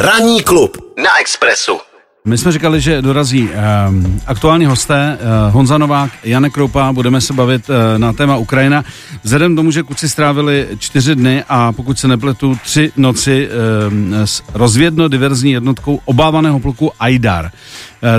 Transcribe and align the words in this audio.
Ranní 0.00 0.42
klub 0.42 0.76
na 1.02 1.20
Expressu. 1.20 1.78
My 2.24 2.38
jsme 2.38 2.52
říkali, 2.52 2.80
že 2.80 3.02
dorazí 3.02 3.48
um, 3.48 4.20
aktuální 4.26 4.66
hosté 4.66 5.18
uh, 5.20 5.54
Honza 5.54 5.78
Novák, 5.78 6.10
Janek 6.24 6.52
Kroupa, 6.52 6.92
budeme 6.92 7.20
se 7.20 7.32
bavit 7.32 7.68
uh, 7.68 7.74
na 7.98 8.12
téma 8.12 8.36
Ukrajina. 8.36 8.84
Vzhledem 9.22 9.52
k 9.52 9.56
tomu, 9.56 9.70
že 9.70 9.82
kluci 9.82 10.08
strávili 10.08 10.68
čtyři 10.78 11.14
dny 11.14 11.44
a 11.48 11.72
pokud 11.72 11.98
se 11.98 12.08
nepletu, 12.08 12.58
tři 12.62 12.92
noci 12.96 13.48
um, 13.88 14.14
s 14.14 14.42
rozvědno-diverzní 14.54 15.52
jednotkou 15.52 16.00
obávaného 16.04 16.60
pluku 16.60 16.92
Aidar. 17.00 17.44
Uh, 17.44 17.50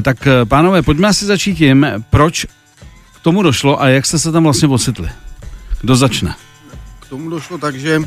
tak 0.02 0.18
uh, 0.26 0.50
pánové, 0.50 0.82
pojďme 0.82 1.08
asi 1.08 1.26
začít 1.26 1.56
tím, 1.56 1.88
proč 2.10 2.46
k 3.16 3.20
tomu 3.22 3.44
došlo 3.44 3.82
a 3.82 3.88
jak 3.88 4.06
jste 4.06 4.20
se 4.20 4.32
tam 4.32 4.44
vlastně 4.44 4.68
ocitli. 4.68 5.10
Kdo 5.82 5.96
začne? 5.96 6.36
K 7.00 7.10
tomu 7.10 7.30
došlo 7.30 7.58
tak, 7.58 7.76
že 7.76 8.02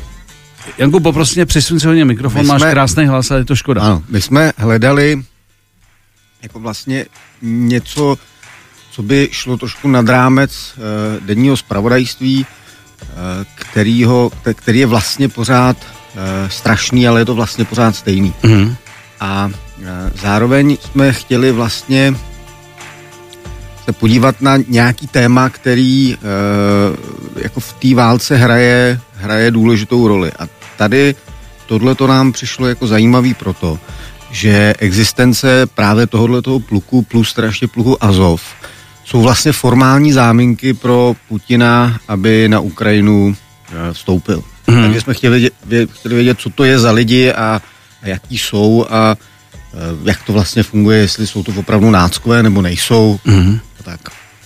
Janku, 0.77 0.99
poprosím 0.99 1.35
tě, 1.35 1.45
přisuň 1.45 1.79
si 1.79 1.87
hodně 1.87 2.05
mikrofon, 2.05 2.41
My 2.41 2.47
máš 2.47 2.61
jsme- 2.61 2.71
krásný 2.71 3.05
hlas, 3.05 3.31
ale 3.31 3.39
je 3.39 3.45
to 3.45 3.55
škoda. 3.55 3.81
ano, 3.81 4.03
my 4.09 4.21
jsme 4.21 4.51
hledali 4.57 5.23
jako 6.41 6.59
vlastně 6.59 7.05
něco, 7.41 8.17
co 8.91 9.03
by 9.03 9.29
šlo 9.31 9.57
trošku 9.57 9.87
nad 9.87 10.09
rámec 10.09 10.73
uh, 10.77 11.25
denního 11.25 11.57
zpravodajství, 11.57 12.45
uh, 13.01 13.07
kterýho, 13.55 14.31
kte- 14.43 14.53
který 14.53 14.79
je 14.79 14.85
vlastně 14.85 15.29
pořád 15.29 15.77
uh, 15.77 16.21
strašný, 16.49 17.07
ale 17.07 17.21
je 17.21 17.25
to 17.25 17.35
vlastně 17.35 17.65
pořád 17.65 17.95
stejný. 17.95 18.33
Mhm. 18.43 18.75
A 19.19 19.49
uh, 19.79 19.85
zároveň 20.21 20.77
jsme 20.81 21.13
chtěli 21.13 21.51
vlastně 21.51 22.15
se 23.85 23.91
podívat 23.91 24.41
na 24.41 24.57
nějaký 24.67 25.07
téma, 25.07 25.49
který 25.49 26.15
uh, 26.15 27.41
jako 27.43 27.59
v 27.59 27.73
té 27.73 27.95
válce 27.95 28.35
hraje, 28.35 28.99
hraje 29.23 29.51
důležitou 29.51 30.07
roli. 30.07 30.31
A 30.39 30.47
tady 30.77 31.15
tohle 31.65 31.95
to 31.95 32.07
nám 32.07 32.31
přišlo 32.31 32.67
jako 32.67 32.87
zajímavý 32.87 33.33
proto, 33.33 33.79
že 34.31 34.73
existence 34.79 35.65
právě 35.65 36.07
tohoto 36.07 36.59
pluku 36.59 37.01
plus 37.01 37.35
ještě 37.37 37.67
pluku 37.67 38.03
Azov 38.03 38.41
jsou 39.05 39.21
vlastně 39.21 39.51
formální 39.51 40.13
záminky 40.13 40.73
pro 40.73 41.15
Putina, 41.27 41.99
aby 42.07 42.49
na 42.49 42.59
Ukrajinu 42.59 43.35
eh, 43.71 43.93
vstoupil. 43.93 44.43
Mhm. 44.67 44.77
Mm. 44.77 44.83
Takže 44.83 45.01
jsme 45.01 45.13
chtěli 45.13 45.31
vědět, 45.39 45.53
vě- 45.67 45.87
chtěli 45.91 46.15
vědět, 46.15 46.39
co 46.39 46.49
to 46.49 46.63
je 46.63 46.79
za 46.79 46.91
lidi 46.91 47.31
a, 47.33 47.61
a 48.03 48.07
jaký 48.07 48.37
jsou 48.37 48.85
a 48.89 49.15
eh, 49.73 49.77
jak 50.03 50.23
to 50.23 50.33
vlastně 50.33 50.63
funguje, 50.63 50.97
jestli 50.97 51.27
jsou 51.27 51.43
to 51.43 51.51
opravdu 51.55 51.91
náckové 51.91 52.43
nebo 52.43 52.61
nejsou. 52.61 53.19
A 53.79 53.83
tak. 53.83 53.99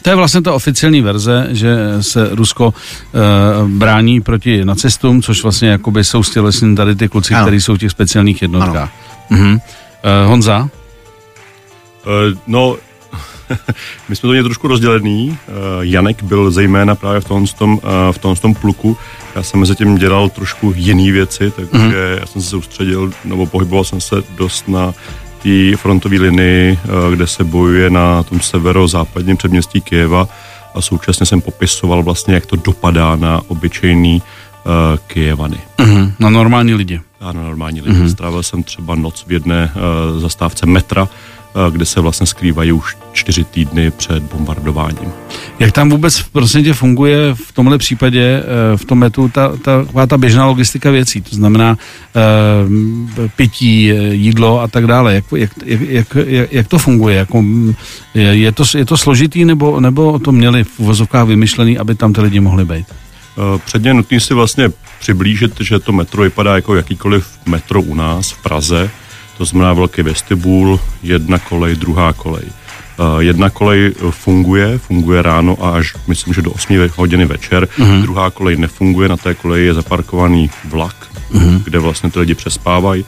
To 0.08 0.12
je 0.12 0.16
vlastně 0.16 0.42
ta 0.42 0.54
oficiální 0.54 1.02
verze, 1.02 1.48
že 1.52 1.78
se 2.02 2.30
Rusko 2.32 2.68
uh, 2.68 3.70
brání 3.70 4.22
proti 4.22 4.66
nacistům, 4.66 5.22
což 5.22 5.44
vlastně 5.44 5.70
jakoby 5.70 6.04
jsou 6.04 6.24
stělesní 6.24 6.76
tady 6.76 6.96
ty 6.96 7.08
kluci, 7.10 7.34
Ano. 7.34 7.46
kteří 7.46 7.62
jsou 7.62 7.76
v 7.76 7.78
těch 7.78 7.92
speciálních 7.92 8.42
jednotkách. 8.42 8.90
Mhm. 9.30 9.54
Uh, 9.54 9.60
Honza? 10.30 10.70
Eh, 12.06 12.38
No, 12.48 12.78
my 14.10 14.16
jsme 14.16 14.22
to 14.22 14.28
měli 14.28 14.44
trošku 14.44 14.68
rozdělený. 14.68 15.38
Janek 15.82 16.24
byl 16.24 16.52
zejména 16.52 16.96
právě 16.96 17.22
v 17.22 17.26
tom, 17.26 17.46
tom, 17.48 17.80
v 18.12 18.18
tom, 18.18 18.36
tom 18.36 18.54
pluku. 18.56 18.98
Já 19.36 19.44
jsem 19.44 19.60
mezi 19.60 19.76
tím 19.76 19.98
dělal 19.98 20.30
trošku 20.30 20.74
jiné 20.76 21.12
věci, 21.12 21.52
takže 21.56 21.78
Mhm. 21.78 21.94
já 22.20 22.26
jsem 22.26 22.42
se 22.42 22.50
soustředil, 22.50 23.12
nebo 23.26 23.46
pohyboval 23.46 23.84
jsem 23.84 24.02
se 24.02 24.16
dost 24.38 24.68
na 24.68 24.94
té 25.44 25.78
frontové 25.78 26.18
linii, 26.18 26.80
eh, 26.84 27.16
kde 27.16 27.28
se 27.28 27.44
bojuje 27.44 27.90
na 27.90 28.24
tom 28.24 28.40
severozápadním 28.40 29.38
předměstí 29.38 29.82
Kyjeva 29.82 30.28
a 30.76 30.82
současně 30.82 31.26
jsem 31.26 31.42
popisoval 31.42 32.04
vlastně, 32.04 32.34
jak 32.34 32.46
to 32.46 32.56
dopadá 32.56 33.16
na 33.16 33.42
obyčejný 33.48 34.22
uh, 34.22 34.72
Kyjevany. 35.08 35.58
Mhm. 35.82 36.14
Na 36.20 36.30
normální 36.30 36.74
lidi. 36.74 37.02
A 37.20 37.32
na 37.32 37.44
normální 37.44 37.82
lidi. 37.82 38.00
Mm-hmm. 38.00 38.12
Strávil 38.12 38.44
jsem 38.44 38.64
třeba 38.64 38.96
noc 38.96 39.26
v 39.28 39.32
jedné 39.32 39.72
uh, 39.76 40.22
zastávce 40.22 40.66
metra, 40.66 41.04
uh, 41.04 41.10
kde 41.70 41.86
se 41.86 42.02
vlastně 42.02 42.28
skrývají 42.28 42.72
už 42.72 42.98
čtyři 43.14 43.44
týdny 43.44 43.92
před 43.92 44.24
bombardováním. 44.24 45.12
Jak 45.60 45.72
tam 45.72 45.90
vůbec 45.90 46.22
prostě 46.22 46.62
tě 46.62 46.74
funguje 46.74 47.36
v 47.36 47.52
tomhle 47.52 47.78
případě, 47.78 48.44
eh, 48.44 48.78
v 48.78 48.86
tom 48.86 49.00
metu, 49.00 49.30
ta, 49.30 49.58
ta, 49.58 49.86
taková 49.86 50.08
ta 50.08 50.18
běžná 50.18 50.46
logistika 50.46 50.92
věcí, 50.92 51.22
to 51.22 51.36
znamená 51.36 51.78
uh, 51.78 53.28
pití, 53.36 53.92
eh, 53.92 54.14
jídlo 54.14 54.62
a 54.62 54.68
tak 54.68 54.88
dále. 54.88 55.16
Jak, 55.16 55.26
jak, 55.36 55.52
jak, 55.66 56.18
jak, 56.26 56.54
jak, 56.54 56.68
to 56.68 56.80
funguje? 56.80 57.16
Jako, 57.16 57.44
je, 58.14 58.52
to, 58.52 58.64
je 58.78 58.86
to 58.86 58.98
složitý, 58.98 59.46
nebo, 59.46 59.80
nebo 59.80 60.20
to 60.20 60.32
měli 60.32 60.64
v 60.64 60.80
uvozovkách 60.80 61.28
vymyšlený, 61.28 61.78
aby 61.78 61.96
tam 61.96 62.14
ty 62.14 62.22
lidi 62.22 62.40
mohli 62.40 62.66
být? 62.66 62.86
Předně 63.66 63.94
nutný 63.94 64.20
si 64.20 64.34
vlastně 64.34 64.70
přiblížit, 65.00 65.62
že 65.62 65.80
to 65.80 65.92
metro 65.92 66.24
vypadá 66.24 66.56
jako 66.56 66.76
jakýkoliv 66.76 67.28
metro 67.46 67.82
u 67.82 67.96
nás 67.96 68.32
v 68.32 68.44
Praze, 68.44 68.90
to 69.38 69.46
znamená 69.46 69.74
velký 69.74 70.02
vestibul, 70.02 70.80
jedna 71.04 71.40
kolej, 71.40 71.76
druhá 71.76 72.14
kolej. 72.14 72.46
Uh, 72.98 73.20
jedna 73.20 73.50
kolej 73.50 73.94
funguje, 74.10 74.78
funguje 74.78 75.22
ráno 75.22 75.58
a 75.62 75.70
až 75.70 75.94
myslím, 76.08 76.34
že 76.34 76.42
do 76.42 76.52
8 76.52 76.90
hodiny 76.96 77.26
večer. 77.26 77.68
Uh-huh. 77.78 78.02
Druhá 78.02 78.30
kolej 78.30 78.58
nefunguje, 78.58 79.10
na 79.10 79.18
té 79.18 79.34
koleji 79.34 79.66
je 79.66 79.74
zaparkovaný 79.74 80.50
vlak, 80.66 80.96
uh-huh. 81.34 81.64
kde 81.64 81.80
vlastně 81.80 82.12
ty 82.12 82.20
lidi 82.20 82.36
přespávají. 82.36 83.06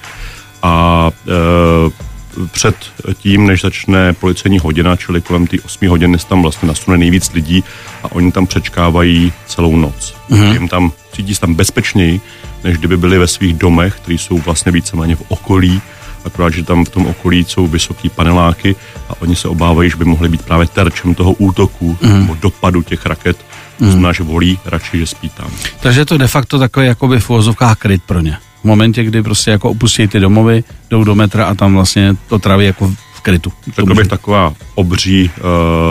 A 0.62 1.10
uh, 1.26 2.46
před 2.52 2.76
tím, 3.14 3.48
než 3.48 3.62
začne 3.62 4.14
policejní 4.14 4.60
hodina, 4.60 4.96
čili 4.96 5.22
kolem 5.22 5.48
té 5.48 5.58
8 5.66 5.90
hodiny, 5.90 6.20
se 6.20 6.28
tam 6.28 6.42
vlastně 6.42 6.68
nasune 6.68 6.98
nejvíc 6.98 7.34
lidí 7.34 7.64
a 8.04 8.12
oni 8.12 8.32
tam 8.32 8.48
přečkávají 8.48 9.34
celou 9.46 9.76
noc. 9.76 10.16
Uh-huh. 10.30 10.54
Jim 10.54 10.68
tam, 10.68 10.92
cítí 11.16 11.36
se 11.36 11.42
tam 11.42 11.54
bezpečněji, 11.54 12.22
než 12.64 12.78
kdyby 12.78 12.98
byli 12.98 13.18
ve 13.18 13.28
svých 13.28 13.54
domech, 13.54 13.96
které 13.96 14.16
jsou 14.16 14.38
vlastně 14.38 14.72
víceméně 14.72 15.16
v 15.16 15.24
okolí, 15.28 15.82
akorát, 16.30 16.54
že 16.54 16.64
tam 16.64 16.86
v 16.86 16.90
tom 16.90 17.06
okolí 17.06 17.46
jsou 17.48 17.68
vysoký 17.68 18.10
paneláky 18.10 18.76
a 19.10 19.22
oni 19.22 19.36
se 19.36 19.48
obávají, 19.48 19.90
že 19.90 19.98
by 19.98 20.06
mohli 20.06 20.30
být 20.30 20.42
právě 20.46 20.68
terčem 20.68 21.16
toho 21.16 21.32
útoku 21.32 21.98
mm. 22.02 22.20
nebo 22.20 22.38
dopadu 22.42 22.82
těch 22.82 23.06
raket. 23.06 23.38
To 23.80 23.92
znamená, 23.92 24.14
že 24.14 24.24
volí 24.24 24.60
radši, 24.66 24.98
že 25.00 25.06
spí 25.06 25.30
tam. 25.30 25.48
Takže 25.80 26.02
je 26.02 26.06
to 26.06 26.18
de 26.18 26.28
facto 26.28 26.60
takový 26.60 26.88
jakoby 26.88 27.20
v 27.20 27.30
uvozovkách 27.30 27.78
kryt 27.78 28.04
pro 28.04 28.20
ně. 28.20 28.38
V 28.62 28.64
momentě, 28.64 29.04
kdy 29.04 29.24
prostě 29.24 29.52
jako 29.52 29.70
opustí 29.70 30.08
ty 30.08 30.20
domovy, 30.20 30.64
jdou 30.90 31.04
do 31.04 31.16
metra 31.16 31.46
a 31.46 31.56
tam 31.56 31.74
vlastně 31.74 32.16
to 32.28 32.40
tráví 32.40 32.66
jako 32.66 32.92
v 33.16 33.22
krytu. 33.22 33.54
Řekl 33.76 33.96
bych 33.96 34.08
taková 34.08 34.54
obří 34.76 35.32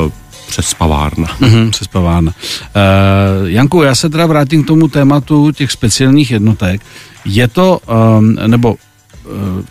uh, 0.04 0.12
přespavárna. 0.48 1.28
Mhm, 1.40 1.72
se 1.72 1.84
spavárna. 1.84 2.32
Uh, 2.32 3.48
Janku, 3.48 3.82
já 3.82 3.94
se 3.94 4.10
teda 4.10 4.26
vrátím 4.26 4.64
k 4.64 4.66
tomu 4.66 4.88
tématu 4.88 5.52
těch 5.52 5.72
speciálních 5.72 6.30
jednotek. 6.30 6.80
Je 7.24 7.48
to, 7.48 7.80
um, 8.18 8.38
nebo 8.46 8.76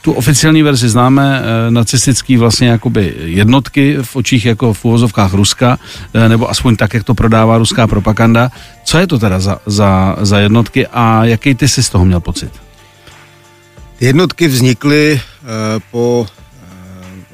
tu 0.01 0.13
oficiální 0.13 0.63
verzi 0.63 0.89
známe, 0.89 1.41
uh, 1.41 1.73
nacistický 1.73 2.37
vlastně 2.37 2.67
jakoby 2.67 3.13
jednotky 3.17 3.97
v 4.01 4.15
očích 4.15 4.45
jako 4.45 4.73
v 4.73 4.85
uvozovkách 4.85 5.33
Ruska, 5.33 5.79
uh, 6.15 6.27
nebo 6.27 6.49
aspoň 6.49 6.75
tak, 6.75 6.93
jak 6.93 7.03
to 7.03 7.13
prodává 7.13 7.57
ruská 7.57 7.87
propaganda. 7.87 8.51
Co 8.85 8.97
je 8.97 9.07
to 9.07 9.19
teda 9.19 9.39
za, 9.39 9.59
za, 9.65 10.15
za 10.21 10.39
jednotky 10.39 10.87
a 10.87 11.25
jaký 11.25 11.55
ty 11.55 11.67
jsi 11.67 11.83
z 11.83 11.89
toho 11.89 12.05
měl 12.05 12.19
pocit? 12.19 12.51
Ty 13.97 14.05
jednotky 14.05 14.47
vznikly 14.47 15.21
po 15.91 16.27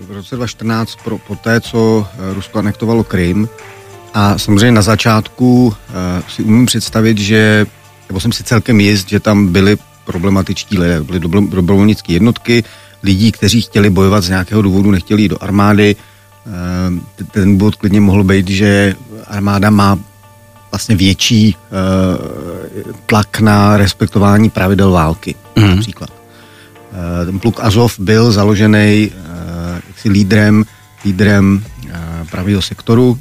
v 0.07 0.11
roce 0.11 0.35
2014 0.35 0.95
pro, 1.03 1.17
po 1.17 1.35
té, 1.35 1.61
co 1.61 2.07
Rusko 2.33 2.59
anektovalo 2.59 3.03
Krym. 3.03 3.49
A 4.13 4.37
samozřejmě 4.37 4.71
na 4.71 4.81
začátku 4.81 5.75
si 6.27 6.43
umím 6.43 6.65
představit, 6.65 7.17
že, 7.17 7.65
nebo 8.09 8.19
jsem 8.19 8.31
si 8.31 8.43
celkem 8.43 8.79
jist, 8.79 9.09
že 9.09 9.19
tam 9.19 9.47
byli 9.47 9.77
problematičtí 10.05 10.77
lidé, 10.77 11.03
byly 11.03 11.19
dobro- 11.19 11.49
dobrovolnické 11.49 12.13
jednotky, 12.13 12.63
lidí, 13.03 13.31
kteří 13.31 13.61
chtěli 13.61 13.89
bojovat 13.89 14.23
z 14.23 14.29
nějakého 14.29 14.61
důvodu, 14.61 14.91
nechtěli 14.91 15.21
jít 15.21 15.27
do 15.27 15.43
armády. 15.43 15.95
T- 17.15 17.23
ten 17.23 17.57
bod 17.57 17.75
klidně 17.75 18.01
mohl 18.01 18.23
být, 18.23 18.47
že 18.47 18.95
armáda 19.27 19.69
má 19.69 19.99
vlastně 20.71 20.95
větší 20.95 21.55
uh, 21.55 22.91
tlak 23.05 23.39
na 23.39 23.77
respektování 23.77 24.49
pravidel 24.49 24.91
války, 24.91 25.35
mm. 25.55 25.75
například. 25.75 26.09
Uh, 26.09 27.25
ten 27.25 27.39
pluk 27.39 27.59
Azov 27.59 27.99
byl 27.99 28.31
založený 28.31 29.11
jaksi 29.87 30.09
lídrem, 30.09 30.65
lídrem 31.05 31.63
pravého 32.31 32.61
sektoru, 32.61 33.19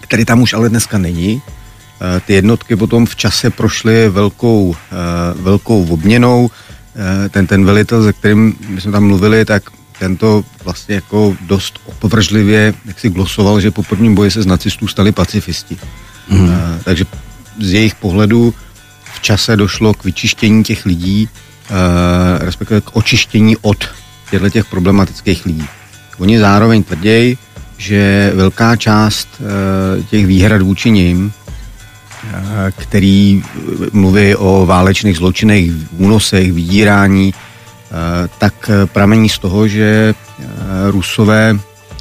který 0.00 0.24
tam 0.24 0.42
už 0.42 0.52
ale 0.52 0.68
dneska 0.68 0.98
není. 0.98 1.42
Uh, 1.94 2.20
ty 2.26 2.32
jednotky 2.32 2.76
potom 2.76 3.06
v 3.06 3.16
čase 3.16 3.50
prošly 3.50 4.08
velkou, 4.08 4.68
uh, 4.68 4.76
velkou 5.42 5.86
obměnou. 5.86 6.44
Uh, 6.44 6.50
ten, 7.30 7.46
ten 7.46 7.64
velitel, 7.64 8.04
se 8.04 8.12
kterým 8.12 8.56
my 8.68 8.80
jsme 8.80 8.92
tam 8.92 9.06
mluvili, 9.06 9.44
tak 9.44 9.62
tento 9.98 10.44
vlastně 10.64 10.94
jako 10.94 11.36
dost 11.40 11.78
opovržlivě 11.86 12.74
jak 12.84 13.00
si 13.00 13.10
glosoval, 13.10 13.60
že 13.60 13.70
po 13.70 13.82
prvním 13.82 14.14
boji 14.14 14.30
se 14.30 14.42
z 14.42 14.46
nacistů 14.46 14.88
stali 14.88 15.12
pacifisti. 15.12 15.76
Mm. 16.28 16.54
Takže 16.84 17.04
z 17.60 17.72
jejich 17.72 17.94
pohledu 17.94 18.54
v 19.14 19.20
čase 19.20 19.56
došlo 19.56 19.94
k 19.94 20.04
vyčištění 20.04 20.64
těch 20.64 20.86
lidí, 20.86 21.28
respektive 22.38 22.80
k 22.80 22.96
očištění 22.96 23.56
od 23.56 23.84
těchto 24.30 24.50
těch 24.50 24.64
problematických 24.64 25.46
lidí. 25.46 25.66
Oni 26.18 26.38
zároveň 26.38 26.82
tvrději, 26.82 27.38
že 27.78 28.32
velká 28.34 28.76
část 28.76 29.28
těch 30.10 30.26
výhrad 30.26 30.62
vůči 30.62 30.90
nim, 30.90 31.26
uh, 31.26 31.43
který 32.76 33.42
mluví 33.92 34.36
o 34.36 34.66
válečných 34.66 35.16
zločinech, 35.16 35.70
únosech, 35.98 36.52
vydírání, 36.52 37.34
tak 38.38 38.70
pramení 38.92 39.28
z 39.28 39.38
toho, 39.38 39.68
že 39.68 40.14
Rusové 40.90 41.58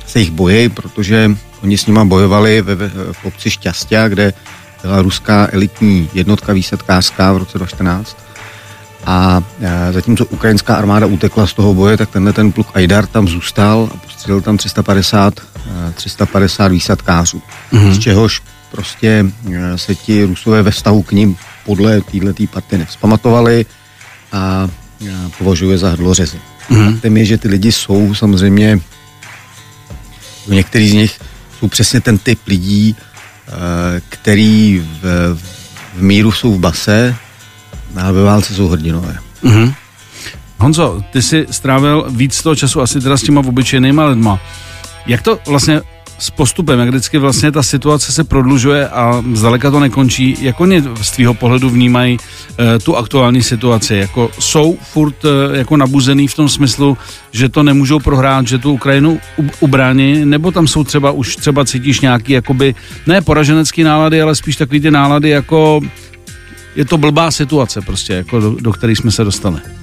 se 0.07 0.19
jich 0.19 0.31
bojí, 0.31 0.69
protože 0.69 1.31
oni 1.63 1.77
s 1.77 1.85
nima 1.85 2.05
bojovali 2.05 2.61
ve, 2.61 2.75
v 3.11 3.25
obci 3.25 3.51
Šťastia, 3.51 4.07
kde 4.07 4.33
byla 4.81 5.01
ruská 5.01 5.47
elitní 5.51 6.09
jednotka 6.13 6.53
výsadkářská 6.53 7.33
v 7.33 7.37
roce 7.37 7.57
2014. 7.57 8.17
A 9.05 9.43
zatímco 9.91 10.25
ukrajinská 10.25 10.75
armáda 10.75 11.05
utekla 11.05 11.47
z 11.47 11.53
toho 11.53 11.73
boje, 11.73 11.97
tak 11.97 12.09
tenhle 12.09 12.33
ten 12.33 12.51
pluk 12.51 12.67
Aidar 12.73 13.05
tam 13.05 13.27
zůstal 13.27 13.89
a 13.93 13.97
postřelil 13.97 14.41
tam 14.41 14.57
350, 14.57 15.33
350 15.93 16.67
výsadkářů. 16.67 17.41
Mm-hmm. 17.73 17.91
Z 17.91 17.99
čehož 17.99 18.41
prostě 18.73 19.25
se 19.75 19.95
ti 19.95 20.23
rusové 20.23 20.61
ve 20.61 20.71
vztahu 20.71 21.03
k 21.03 21.11
ním 21.11 21.37
podle 21.65 22.01
této 22.01 22.43
party 22.53 22.77
nevzpamatovali 22.77 23.65
a 24.31 24.69
považuje 25.37 25.77
za 25.77 25.89
hrdlořezy. 25.89 26.39
Mm-hmm. 26.69 26.91
Faktem 26.91 27.17
je, 27.17 27.25
že 27.25 27.37
ty 27.37 27.47
lidi 27.47 27.71
jsou 27.71 28.15
samozřejmě, 28.15 28.79
některý 30.47 30.89
z 30.89 30.93
nich 30.93 31.19
jsou 31.59 31.67
přesně 31.67 32.01
ten 32.01 32.17
typ 32.17 32.39
lidí, 32.47 32.95
Eh, 33.47 34.01
který 34.09 34.79
v, 35.01 35.37
v 35.93 36.01
míru 36.01 36.31
jsou 36.31 36.53
v 36.53 36.59
base, 36.59 37.15
ale 38.01 38.13
ve 38.13 38.23
válce 38.23 38.53
jsou 38.53 38.67
hrdinové. 38.67 39.17
Mm-hmm. 39.43 39.73
Honzo, 40.57 41.01
ty 41.11 41.21
jsi 41.21 41.45
strávil 41.51 42.07
víc 42.09 42.41
toho 42.41 42.55
času 42.55 42.81
asi 42.81 43.01
teda 43.01 43.17
s 43.17 43.21
těma 43.21 43.41
obyčejnýma 43.41 44.05
lidma. 44.05 44.39
Jak 45.05 45.21
to 45.21 45.39
vlastně 45.47 45.81
s 46.19 46.29
postupem, 46.29 46.79
jak 46.79 46.89
vždycky 46.89 47.17
vlastně 47.17 47.51
ta 47.51 47.63
situace 47.63 48.11
se 48.11 48.23
prodlužuje 48.23 48.89
a 48.89 49.23
zdaleka 49.33 49.71
to 49.71 49.79
nekončí, 49.79 50.37
jak 50.41 50.59
oni 50.59 50.83
z 51.01 51.11
tvýho 51.11 51.33
pohledu 51.33 51.69
vnímají 51.69 52.17
e, 52.59 52.79
tu 52.79 52.97
aktuální 52.97 53.43
situaci? 53.43 53.95
Jako 53.95 54.31
jsou 54.39 54.77
furt 54.81 55.15
e, 55.25 55.57
jako 55.57 55.77
nabuzený 55.77 56.27
v 56.27 56.35
tom 56.35 56.49
smyslu, 56.49 56.97
že 57.31 57.49
to 57.49 57.63
nemůžou 57.63 57.99
prohrát, 57.99 58.47
že 58.47 58.57
tu 58.57 58.71
Ukrajinu 58.73 59.19
ubrání, 59.59 60.25
nebo 60.25 60.51
tam 60.51 60.67
jsou 60.67 60.83
třeba 60.83 61.11
už 61.11 61.35
třeba 61.35 61.65
cítíš 61.65 61.99
nějaký 61.99 62.33
jakoby, 62.33 62.75
ne 63.07 63.21
poraženecký 63.21 63.83
nálady, 63.83 64.21
ale 64.21 64.35
spíš 64.35 64.55
takový 64.55 64.79
ty 64.79 64.91
nálady 64.91 65.29
jako 65.29 65.81
je 66.75 66.85
to 66.85 66.97
blbá 66.97 67.31
situace 67.31 67.81
prostě, 67.81 68.13
jako 68.13 68.39
do, 68.39 68.55
do 68.59 68.73
které 68.73 68.93
jsme 68.93 69.11
se 69.11 69.23
dostali. 69.23 69.82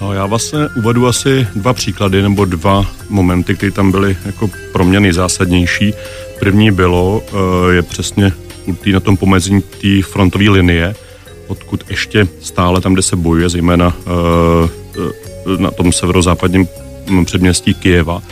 No, 0.00 0.12
já 0.12 0.26
vlastně 0.26 0.58
uvedu 0.76 1.06
asi 1.06 1.46
dva 1.56 1.72
příklady 1.72 2.22
nebo 2.22 2.44
dva 2.44 2.86
momenty, 3.08 3.54
které 3.54 3.72
tam 3.72 3.90
byly 3.90 4.16
jako 4.26 4.50
pro 4.72 4.84
mě 4.84 5.00
nejzásadnější. 5.00 5.94
První 6.38 6.70
bylo, 6.70 7.22
eh, 7.28 7.74
je 7.74 7.82
přesně 7.82 8.32
na 8.92 9.00
tom 9.00 9.16
pomezení 9.16 9.62
té 9.62 10.02
frontové 10.02 10.50
linie, 10.50 10.94
odkud 11.46 11.84
ještě 11.90 12.28
stále 12.40 12.80
tam, 12.80 12.92
kde 12.92 13.02
se 13.02 13.16
bojuje, 13.16 13.48
zejména 13.48 13.96
eh, 14.06 14.68
eh, 14.96 15.62
na 15.62 15.70
tom 15.70 15.92
severozápadním 15.92 16.68
předměstí 17.24 17.74
Kijeva, 17.74 18.22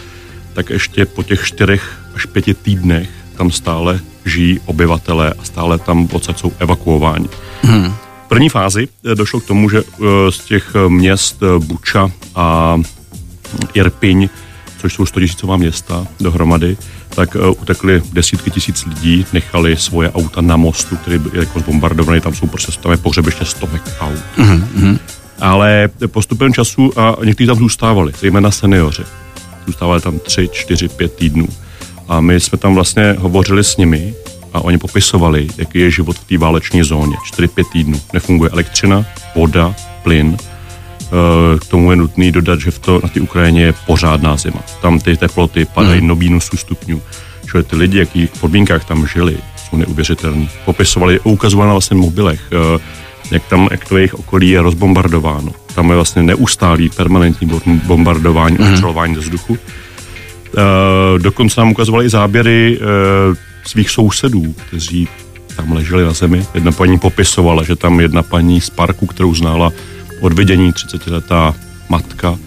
tak 0.54 0.70
ještě 0.70 1.06
po 1.06 1.22
těch 1.22 1.44
čtyřech 1.44 1.98
až 2.14 2.26
pěti 2.26 2.54
týdnech 2.54 3.08
tam 3.36 3.50
stále 3.50 4.00
žijí 4.24 4.60
obyvatelé 4.66 5.34
a 5.38 5.44
stále 5.44 5.78
tam 5.78 6.08
odsaď 6.12 6.38
jsou 6.38 6.52
evakuováni. 6.58 7.28
Hmm 7.62 8.07
první 8.28 8.48
fázi 8.48 8.88
eh, 9.04 9.14
došlo 9.14 9.40
k 9.40 9.44
tomu, 9.44 9.70
že 9.70 9.78
eh, 9.78 10.04
z 10.30 10.38
těch 10.38 10.72
eh, 10.74 10.88
měst 10.88 11.42
Buča 11.58 12.10
a 12.34 12.76
Irpiň, 13.74 14.28
což 14.80 14.94
jsou 14.94 15.06
100 15.06 15.20
tisícová 15.20 15.56
města 15.56 16.06
dohromady, 16.20 16.76
tak 17.08 17.36
utekly 17.60 18.02
desítky 18.12 18.50
tisíc 18.50 18.86
lidí, 18.86 19.26
nechali 19.32 19.76
svoje 19.76 20.10
auta 20.12 20.40
na 20.40 20.56
mostu, 20.56 20.96
který 20.96 21.18
byl 21.18 21.30
jako 21.34 21.60
zbombardovaný, 21.60 22.20
tam 22.20 22.34
jsou 22.34 22.46
prostě 22.46 22.72
tam 22.80 22.92
je 22.92 22.98
pohřebiště 22.98 23.44
stovek 23.44 23.82
aut. 24.00 24.20
Mm-hmm. 24.38 24.98
Ale 25.40 25.88
postupem 26.06 26.54
času 26.54 27.00
a 27.00 27.16
někteří 27.24 27.46
tam 27.46 27.56
zůstávali, 27.56 28.12
zejména 28.20 28.50
seniori. 28.50 29.04
Zůstávali 29.66 30.00
tam 30.00 30.18
tři, 30.18 30.48
čtyři, 30.52 30.88
pět 30.88 31.14
týdnů. 31.14 31.48
A 32.08 32.20
my 32.20 32.40
jsme 32.40 32.58
tam 32.58 32.74
vlastně 32.74 33.16
hovořili 33.18 33.64
s 33.64 33.76
nimi 33.76 34.14
a 34.52 34.60
oni 34.60 34.78
popisovali, 34.78 35.48
jaký 35.58 35.78
je 35.78 35.90
život 35.90 36.16
v 36.18 36.24
té 36.24 36.38
váleční 36.38 36.82
zóně. 36.82 37.16
4-5 37.32 37.64
týdnů. 37.72 38.00
Nefunguje 38.12 38.50
elektřina, 38.50 39.04
voda, 39.34 39.74
plyn. 40.02 40.36
Eh, 40.40 41.58
k 41.58 41.64
tomu 41.64 41.90
je 41.90 41.96
nutný 41.96 42.32
dodat, 42.32 42.60
že 42.60 42.70
v 42.70 42.78
to, 42.78 43.00
na 43.02 43.08
té 43.08 43.20
Ukrajině 43.20 43.62
je 43.62 43.74
pořádná 43.86 44.36
zima. 44.36 44.62
Tam 44.82 44.98
ty 44.98 45.16
teploty 45.16 45.64
padají 45.64 46.00
mm. 46.00 46.08
do 46.08 46.16
minus 46.16 46.50
stupňů. 46.54 47.02
Čili 47.50 47.62
ty 47.62 47.76
lidi, 47.76 47.98
jaký 47.98 48.26
v 48.26 48.40
podmínkách 48.40 48.84
tam 48.84 49.06
žili, 49.06 49.36
jsou 49.56 49.76
neuvěřitelní. 49.76 50.50
Popisovali, 50.64 51.20
ukazovali 51.20 51.68
na 51.68 51.74
vlastně 51.74 51.96
mobilech, 51.96 52.40
eh, 52.52 52.78
jak 53.30 53.44
tam, 53.44 53.68
jak 53.70 53.88
to 53.88 53.96
jejich 53.96 54.14
okolí 54.14 54.50
je 54.50 54.62
rozbombardováno. 54.62 55.52
Tam 55.74 55.90
je 55.90 55.94
vlastně 55.94 56.22
neustálý 56.22 56.88
permanentní 56.88 57.50
bombardování, 57.86 58.56
mm. 58.60 58.72
ostřelování 58.72 59.14
do 59.14 59.20
vzduchu. 59.20 59.58
Uh, 60.48 61.18
dokonce 61.18 61.60
nám 61.60 61.70
ukazovali 61.70 62.06
i 62.06 62.08
záběry 62.08 62.78
svých 63.66 63.90
sousedů, 63.90 64.52
kteří 64.52 65.08
tam 65.56 65.72
leželi 65.72 66.04
na 66.04 66.12
zemi. 66.12 66.46
Jedna 66.54 66.72
paní 66.72 66.98
popisovala, 66.98 67.62
že 67.62 67.76
tam 67.76 68.00
jedna 68.00 68.22
paní 68.22 68.60
z 68.60 68.70
parku, 68.70 69.06
kterou 69.06 69.34
znala 69.34 69.72
od 70.20 70.32
vidění 70.32 70.72
30-letá 70.72 71.54
matka, 71.88 72.38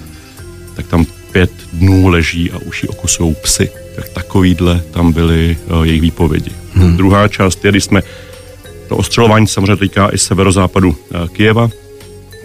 tak 0.76 0.88
tam 0.88 1.06
pět 1.32 1.52
dnů 1.74 2.08
leží 2.08 2.52
a 2.52 2.58
už 2.58 2.84
ji 2.84 2.90
okusují 2.90 3.36
psy. 3.44 3.70
Tak 3.96 4.10
takovýhle 4.10 4.84
tam 4.92 5.12
byly 5.12 5.58
uh, 5.68 5.84
jejich 5.84 6.02
výpovědi. 6.02 6.52
Hmm. 6.74 6.98
Druhá 6.98 7.28
část 7.28 7.66
je, 7.66 7.72
když 7.72 7.84
jsme 7.84 8.02
to 8.88 8.98
ostřelování 8.98 9.48
samozřejmě 9.48 9.76
týká 9.76 10.10
i 10.14 10.18
severozápadu 10.18 10.90
uh, 10.90 11.28
Kijeva, 11.28 11.70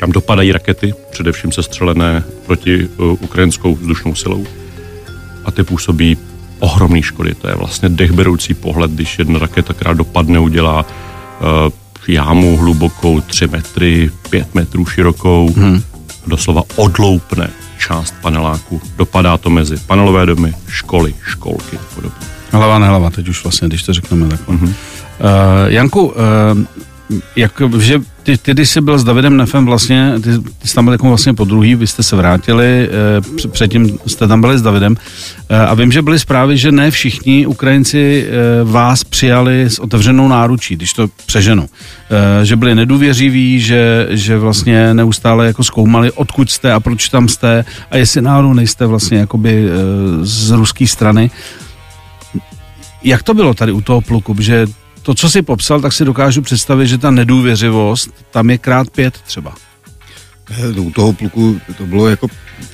tam 0.01 0.13
dopadají 0.13 0.53
rakety, 0.53 0.95
především 1.11 1.53
sestřelené 1.53 2.25
proti 2.47 2.89
uh, 2.97 3.13
ukrajinskou 3.21 3.75
vzdušnou 3.75 4.15
silou 4.15 4.47
a 5.45 5.51
ty 5.51 5.63
působí 5.63 6.19
ohromné 6.59 7.03
škody. 7.03 7.35
To 7.35 7.49
je 7.49 7.55
vlastně 7.55 7.89
dechberoucí 7.89 8.55
pohled, 8.55 8.91
když 8.91 9.19
jedna 9.19 9.39
raketa, 9.39 9.75
která 9.75 9.93
dopadne, 9.93 10.39
udělá 10.39 10.85
uh, 10.85 11.73
jámu 12.09 12.57
hlubokou 12.57 13.21
3 13.21 13.47
metry, 13.47 14.11
5 14.31 14.55
metrů 14.55 14.87
širokou, 14.87 15.53
hmm. 15.57 15.83
doslova 16.27 16.63
odloupne 16.77 17.51
část 17.79 18.15
paneláku. 18.21 18.81
Dopadá 18.97 19.37
to 19.37 19.51
mezi 19.51 19.77
panelové 19.77 20.27
domy, 20.27 20.55
školy, 20.69 21.15
školky 21.25 21.77
a 21.77 21.95
podobně. 21.95 22.27
Hlava 22.53 22.79
nehlava, 22.79 23.11
teď 23.11 23.29
už 23.29 23.45
vlastně, 23.45 23.69
když 23.69 23.83
to 23.83 23.93
řekneme 23.93 24.29
takhle. 24.29 24.57
Mm-hmm. 24.57 24.67
Uh, 24.67 24.73
Janku, 25.67 26.07
uh, 26.07 26.15
jak, 27.37 27.63
že 27.79 28.01
ty, 28.27 28.39
ty, 28.39 28.51
když 28.53 28.71
jsi 28.71 28.81
byl 28.81 28.99
s 28.99 29.05
Davidem 29.05 29.37
Nefem 29.37 29.67
vlastně, 29.67 30.13
ty, 30.15 30.31
ty 30.59 30.69
jsi 30.69 30.75
tam 30.75 30.85
byl 30.85 30.95
jako 30.95 31.09
vlastně 31.09 31.35
po 31.35 31.45
druhý, 31.45 31.75
vy 31.75 31.87
jste 31.87 32.03
se 32.03 32.17
vrátili, 32.17 32.89
eh, 33.47 33.49
předtím 33.49 33.99
jste 34.07 34.29
tam 34.29 34.41
byli 34.41 34.59
s 34.59 34.63
Davidem 34.63 34.97
eh, 35.49 35.59
a 35.59 35.75
vím, 35.75 35.93
že 35.93 36.03
byly 36.03 36.19
zprávy, 36.19 36.59
že 36.59 36.73
ne 36.73 36.91
všichni 36.91 37.47
Ukrajinci 37.47 38.27
eh, 38.27 38.65
vás 38.65 39.05
přijali 39.05 39.63
s 39.63 39.79
otevřenou 39.79 40.29
náručí, 40.29 40.77
když 40.77 40.93
to 40.93 41.09
přeženu. 41.27 41.69
Eh, 42.11 42.45
že 42.45 42.57
byli 42.57 42.75
nedůvěřiví, 42.75 43.61
že, 43.61 44.07
že 44.11 44.39
vlastně 44.39 44.95
neustále 44.95 45.47
jako 45.47 45.65
zkoumali, 45.65 46.13
odkud 46.13 46.51
jste 46.51 46.73
a 46.73 46.81
proč 46.81 47.09
tam 47.09 47.29
jste 47.29 47.65
a 47.91 47.97
jestli 47.97 48.23
náhodou 48.23 48.53
nejste 48.53 48.87
vlastně 48.87 49.19
jakoby 49.19 49.69
eh, 49.69 49.73
z 50.23 50.51
ruské 50.51 50.87
strany. 50.87 51.31
Jak 53.03 53.23
to 53.23 53.35
bylo 53.35 53.55
tady 53.55 53.73
u 53.73 53.81
toho 53.81 54.01
pluku, 54.01 54.37
že 54.39 54.67
to, 55.07 55.15
co 55.15 55.31
si 55.31 55.43
popsal, 55.43 55.81
tak 55.81 55.93
si 55.93 56.05
dokážu 56.05 56.43
představit, 56.43 56.87
že 56.87 56.99
ta 56.99 57.11
nedůvěřivost 57.11 58.11
tam 58.31 58.51
je 58.51 58.59
krát 58.59 58.91
pět 58.91 59.19
třeba. 59.27 59.55
Eh, 60.51 60.81
u 60.81 60.91
toho 60.91 61.13
pluku 61.13 61.61
to 61.79 61.87
bylo 61.87 62.09
jako 62.09 62.29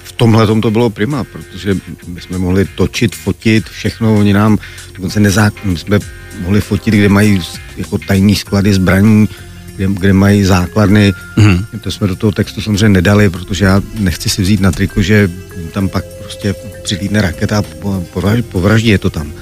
v 0.05 0.13
tomhle 0.13 0.61
to 0.61 0.71
bylo 0.71 0.91
prima, 0.91 1.25
protože 1.25 1.77
my 2.07 2.21
jsme 2.21 2.39
mohli 2.39 2.65
točit, 2.65 3.15
fotit, 3.17 3.69
všechno, 3.69 4.15
oni 4.15 4.33
nám 4.33 4.59
dokonce 4.95 5.21
nezák... 5.21 5.65
my 5.65 5.79
jsme 5.79 5.99
mohli 6.41 6.61
fotit, 6.61 6.95
kde 6.95 7.09
mají 7.09 7.41
jako 7.77 7.99
tajní 7.99 8.35
sklady 8.35 8.75
zbraní, 8.75 9.29
kde, 9.77 9.87
kde 9.87 10.13
mají 10.13 10.45
základny. 10.45 11.13
Mm-hmm. 11.39 11.81
To 11.81 11.91
jsme 11.91 12.07
do 12.07 12.17
toho 12.17 12.33
textu 12.33 12.61
samozřejmě 12.61 12.89
nedali, 12.89 13.31
protože 13.31 13.65
já 13.65 13.83
nechci 13.99 14.29
si 14.29 14.43
vzít 14.43 14.61
na 14.61 14.73
triko, 14.73 15.03
že 15.03 15.31
tam 15.73 15.89
pak 15.89 16.05
prostě 16.23 16.55
přilítne 16.83 17.23
raketa 17.23 17.59
a 17.59 17.63
povraždí 18.49 18.89
je 18.89 18.99
to 18.99 19.11
tam. 19.11 19.33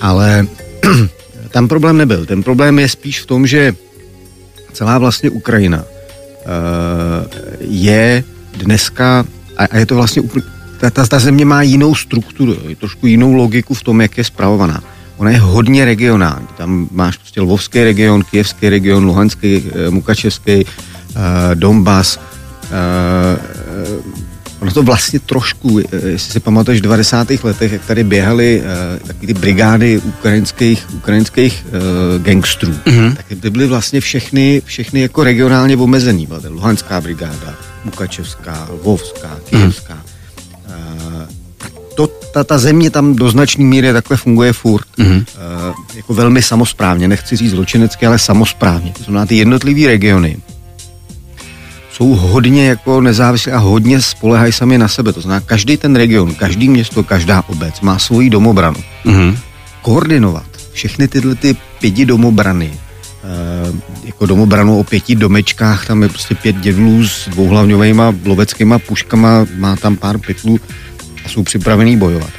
Ale 0.00 0.46
tam 1.50 1.68
problém 1.68 1.96
nebyl. 1.96 2.26
Ten 2.26 2.42
problém 2.42 2.78
je 2.78 2.88
spíš 2.88 3.20
v 3.20 3.26
tom, 3.26 3.46
že 3.46 3.74
celá 4.72 4.98
vlastně 4.98 5.30
Ukrajina 5.30 5.84
uh, 5.84 5.84
je 7.60 8.24
dneska, 8.56 9.24
a, 9.56 9.76
je 9.76 9.86
to 9.86 9.94
vlastně 9.94 10.22
ta, 10.80 10.90
ta, 10.90 11.06
ta 11.06 11.18
země 11.18 11.44
má 11.44 11.62
jinou 11.62 11.94
strukturu, 11.94 12.56
je 12.68 12.76
trošku 12.76 13.06
jinou 13.06 13.34
logiku 13.34 13.74
v 13.74 13.82
tom, 13.82 14.00
jak 14.00 14.18
je 14.18 14.24
zpravovaná. 14.24 14.82
Ona 15.16 15.30
je 15.30 15.38
hodně 15.38 15.84
regionální. 15.84 16.46
Tam 16.56 16.88
máš 16.90 17.16
prostě 17.16 17.40
Lvovský 17.40 17.84
region, 17.84 18.22
Kijevský 18.22 18.68
region, 18.68 19.04
Luhanský, 19.04 19.64
eh, 19.74 19.90
Mukačevský, 19.90 20.64
uh, 20.64 20.64
Donbass, 21.54 22.18
Ono 24.60 24.70
to 24.70 24.82
vlastně 24.82 25.18
trošku, 25.18 25.78
eh, 25.78 26.08
jestli 26.08 26.32
si 26.32 26.40
pamatuješ 26.40 26.80
v 26.80 26.82
90. 26.82 27.44
letech, 27.44 27.72
jak 27.72 27.84
tady 27.84 28.04
běhaly 28.04 28.62
uh, 28.62 29.06
taky 29.06 29.26
ty 29.26 29.34
brigády 29.34 29.98
ukrajinských, 29.98 30.86
ukrajinských 30.94 31.66
uh, 31.66 32.22
gangstrů, 32.22 32.72
mm-hmm. 32.72 33.16
tak 33.16 33.26
ty 33.40 33.50
byly 33.50 33.66
vlastně 33.66 34.00
všechny, 34.00 34.62
všechny 34.64 35.00
jako 35.00 35.24
regionálně 35.24 35.76
omezený. 35.76 36.26
Byla 36.26 36.40
Luhanská 36.48 37.00
brigáda, 37.00 37.54
Mukačevská, 37.84 38.68
Lvovská, 38.72 39.38
Kijevská. 39.44 39.94
Mm. 39.94 40.00
To, 41.94 42.06
ta, 42.06 42.44
ta 42.44 42.58
země 42.58 42.90
tam 42.90 43.14
do 43.14 43.30
značné 43.30 43.64
míry 43.64 43.92
takhle 43.92 44.16
funguje 44.16 44.52
furt. 44.52 44.86
Mm. 44.98 45.24
Jako 45.96 46.14
velmi 46.14 46.42
samosprávně, 46.42 47.08
nechci 47.08 47.36
říct 47.36 47.50
zločinecky, 47.50 48.06
ale 48.06 48.18
samosprávně. 48.18 48.92
To 48.92 49.02
znamená 49.04 49.26
ty 49.26 49.36
jednotlivé 49.36 49.86
regiony 49.86 50.36
jsou 52.00 52.16
hodně 52.16 52.66
jako 52.68 53.00
nezávislé 53.00 53.52
a 53.52 53.58
hodně 53.58 54.02
spolehají 54.02 54.52
sami 54.52 54.78
na 54.78 54.88
sebe. 54.88 55.12
To 55.12 55.20
znamená, 55.20 55.40
každý 55.40 55.76
ten 55.76 55.96
region, 55.96 56.34
každý 56.34 56.68
město, 56.68 57.04
každá 57.04 57.44
obec 57.46 57.80
má 57.80 57.98
svoji 57.98 58.30
domobranu. 58.30 58.80
Mm-hmm. 59.04 59.36
Koordinovat 59.82 60.46
všechny 60.72 61.08
tyhle 61.08 61.34
ty 61.34 61.56
pěti 61.80 62.06
domobrany, 62.06 62.72
e, 62.72 64.06
jako 64.06 64.26
domobranu 64.26 64.80
o 64.80 64.84
pěti 64.84 65.14
domečkách, 65.14 65.86
tam 65.86 66.02
je 66.02 66.08
prostě 66.08 66.34
pět 66.34 66.56
děvlů 66.56 67.04
s 67.04 67.28
dvouhlavňovými 67.28 68.02
loveckýma 68.24 68.78
puškama, 68.78 69.46
má 69.56 69.76
tam 69.76 69.96
pár 69.96 70.18
pytlů 70.18 70.60
a 71.24 71.28
jsou 71.28 71.42
připravený 71.42 71.96
bojovat. 71.96 72.30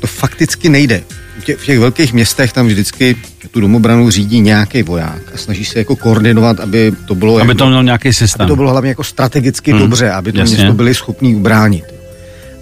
To 0.00 0.06
fakticky 0.06 0.68
nejde 0.68 1.02
v 1.56 1.64
těch 1.66 1.78
velkých 1.78 2.12
městech 2.12 2.52
tam 2.52 2.66
vždycky 2.66 3.16
tu 3.50 3.60
domobranu 3.60 4.10
řídí 4.10 4.40
nějaký 4.40 4.82
voják 4.82 5.22
a 5.34 5.38
snaží 5.38 5.64
se 5.64 5.78
jako 5.78 5.96
koordinovat, 5.96 6.60
aby 6.60 6.92
to 7.06 7.14
bylo... 7.14 7.38
Aby 7.38 7.54
to 7.54 7.66
měl 7.66 7.82
nějaký 7.82 8.12
systém. 8.12 8.44
Aby 8.44 8.48
to 8.48 8.56
bylo 8.56 8.70
hlavně 8.70 8.88
jako 8.88 9.04
strategicky 9.04 9.70
hmm. 9.70 9.80
dobře, 9.80 10.10
aby 10.10 10.32
to 10.32 10.38
Jasně. 10.38 10.56
město 10.56 10.74
byli 10.74 10.94
schopní 10.94 11.36
ubránit. 11.36 11.84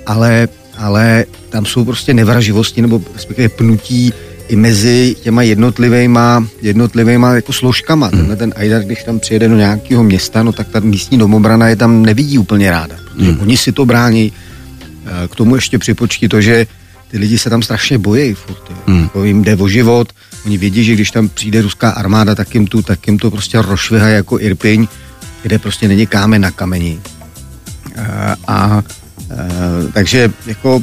Ale, 0.06 0.48
ale 0.78 1.24
tam 1.50 1.66
jsou 1.66 1.84
prostě 1.84 2.14
nevraživosti 2.14 2.82
nebo 2.82 3.02
respektive 3.14 3.48
pnutí 3.48 4.12
i 4.48 4.56
mezi 4.56 5.16
těma 5.22 5.42
jednotlivýma, 5.42 6.46
jednotlivýma 6.62 7.34
jako 7.34 7.52
složkama. 7.52 8.06
Hmm. 8.06 8.18
Tenhle 8.18 8.36
ten 8.36 8.52
Aidar, 8.56 8.82
když 8.82 9.02
tam 9.02 9.18
přijede 9.18 9.48
do 9.48 9.56
nějakého 9.56 10.02
města, 10.02 10.42
no 10.42 10.52
tak 10.52 10.68
ta 10.68 10.80
místní 10.80 11.18
domobrana 11.18 11.68
je 11.68 11.76
tam 11.76 12.02
nevidí 12.02 12.38
úplně 12.38 12.70
ráda, 12.70 12.96
protože 13.12 13.30
hmm. 13.30 13.40
oni 13.40 13.56
si 13.56 13.72
to 13.72 13.86
brání. 13.86 14.32
Eh, 15.06 15.28
k 15.28 15.34
tomu 15.34 15.54
ještě 15.54 15.78
připočti 15.78 16.28
to, 16.28 16.40
že 16.40 16.66
ty 17.12 17.18
lidi 17.18 17.38
se 17.38 17.50
tam 17.50 17.62
strašně 17.62 17.98
bojí 17.98 18.34
furt. 18.34 18.72
Hmm. 18.86 19.02
Jako 19.02 19.24
jim 19.24 19.44
jde 19.44 19.56
o 19.56 19.68
život, 19.68 20.12
oni 20.46 20.58
vědí, 20.58 20.84
že 20.84 20.94
když 20.94 21.10
tam 21.10 21.28
přijde 21.28 21.62
ruská 21.62 21.90
armáda, 21.90 22.34
tak 22.34 22.54
jim, 22.54 22.66
tu, 22.66 22.82
tak 22.82 23.06
jim 23.06 23.18
to 23.18 23.30
prostě 23.30 23.62
rozšvihá 23.62 24.08
jako 24.08 24.40
Irpiň, 24.40 24.88
kde 25.42 25.58
prostě 25.58 25.88
není 25.88 26.06
kámen 26.06 26.42
na 26.42 26.50
kameni. 26.50 27.00
A, 27.96 28.36
a, 28.46 28.54
a 28.56 28.82
takže 29.92 30.32
jako 30.46 30.82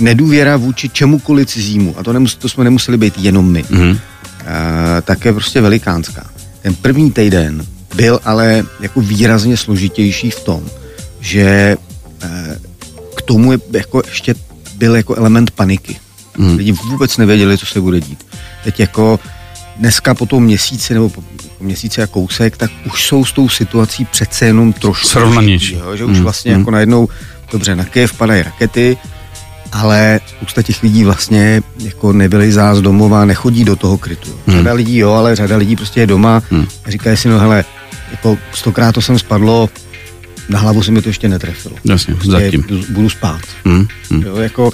nedůvěra 0.00 0.56
vůči 0.56 0.88
čemukoliv 0.88 1.48
cizímu, 1.48 1.98
a 1.98 2.02
to, 2.02 2.12
nemus, 2.12 2.34
to 2.34 2.48
jsme 2.48 2.64
nemuseli 2.64 2.98
být 2.98 3.14
jenom 3.18 3.52
my, 3.52 3.64
hmm. 3.70 3.98
a, 4.46 5.00
tak 5.00 5.24
je 5.24 5.32
prostě 5.32 5.60
velikánská. 5.60 6.30
Ten 6.62 6.74
první 6.74 7.10
týden 7.10 7.66
byl 7.94 8.20
ale 8.24 8.64
jako 8.80 9.00
výrazně 9.00 9.56
složitější 9.56 10.30
v 10.30 10.40
tom, 10.40 10.62
že 11.20 11.76
k 13.16 13.22
tomu 13.22 13.52
je 13.52 13.58
jako 13.72 14.02
ještě 14.06 14.34
byl 14.76 14.96
jako 14.96 15.14
element 15.14 15.50
paniky. 15.50 15.96
Hmm. 16.38 16.56
Lidi 16.56 16.72
vůbec 16.72 17.16
nevěděli, 17.16 17.58
co 17.58 17.66
se 17.66 17.80
bude 17.80 18.00
dít. 18.00 18.26
Teď 18.64 18.80
jako 18.80 19.20
dneska 19.76 20.14
po 20.14 20.26
tom 20.26 20.44
měsíci 20.44 20.94
nebo 20.94 21.08
po 21.08 21.24
měsíci 21.60 22.02
a 22.02 22.06
kousek, 22.06 22.56
tak 22.56 22.70
už 22.86 23.06
jsou 23.06 23.24
s 23.24 23.32
tou 23.32 23.48
situací 23.48 24.04
přece 24.04 24.46
jenom 24.46 24.72
trošku 24.72 25.08
srovnanější. 25.08 25.78
Že 25.94 26.04
už 26.04 26.14
hmm. 26.14 26.22
vlastně 26.22 26.52
hmm. 26.52 26.60
jako 26.60 26.70
najednou, 26.70 27.08
dobře, 27.52 27.76
na 27.76 27.84
Kiev 27.84 28.12
padají 28.12 28.42
rakety, 28.42 28.96
ale 29.72 30.20
spousta 30.26 30.62
těch 30.62 30.82
lidí 30.82 31.04
vlastně 31.04 31.62
jako 31.78 32.12
nevylizá 32.12 32.74
z 32.74 32.82
domova, 32.82 33.24
nechodí 33.24 33.64
do 33.64 33.76
toho 33.76 33.98
krytu. 33.98 34.30
Hmm. 34.46 34.56
Řada 34.56 34.72
lidí 34.72 34.98
jo, 34.98 35.12
ale 35.12 35.36
řada 35.36 35.56
lidí 35.56 35.76
prostě 35.76 36.00
je 36.00 36.06
doma 36.06 36.42
hmm. 36.50 36.66
a 36.84 36.90
říkají 36.90 37.16
si, 37.16 37.28
no 37.28 37.38
hele, 37.38 37.64
jako 38.10 38.38
stokrát 38.54 38.92
to 38.92 39.02
jsem 39.02 39.18
spadlo, 39.18 39.68
na 40.48 40.58
hlavu 40.58 40.82
se 40.82 40.90
mi 40.90 41.02
to 41.02 41.08
ještě 41.08 41.28
netrefilo. 41.28 41.76
Jasně, 41.84 42.14
prostě 42.14 42.30
zatím. 42.30 42.64
Budu 42.90 43.10
spát. 43.10 43.40
Hmm, 43.64 43.86
hmm. 44.10 44.22
Jo, 44.22 44.36
jako 44.36 44.72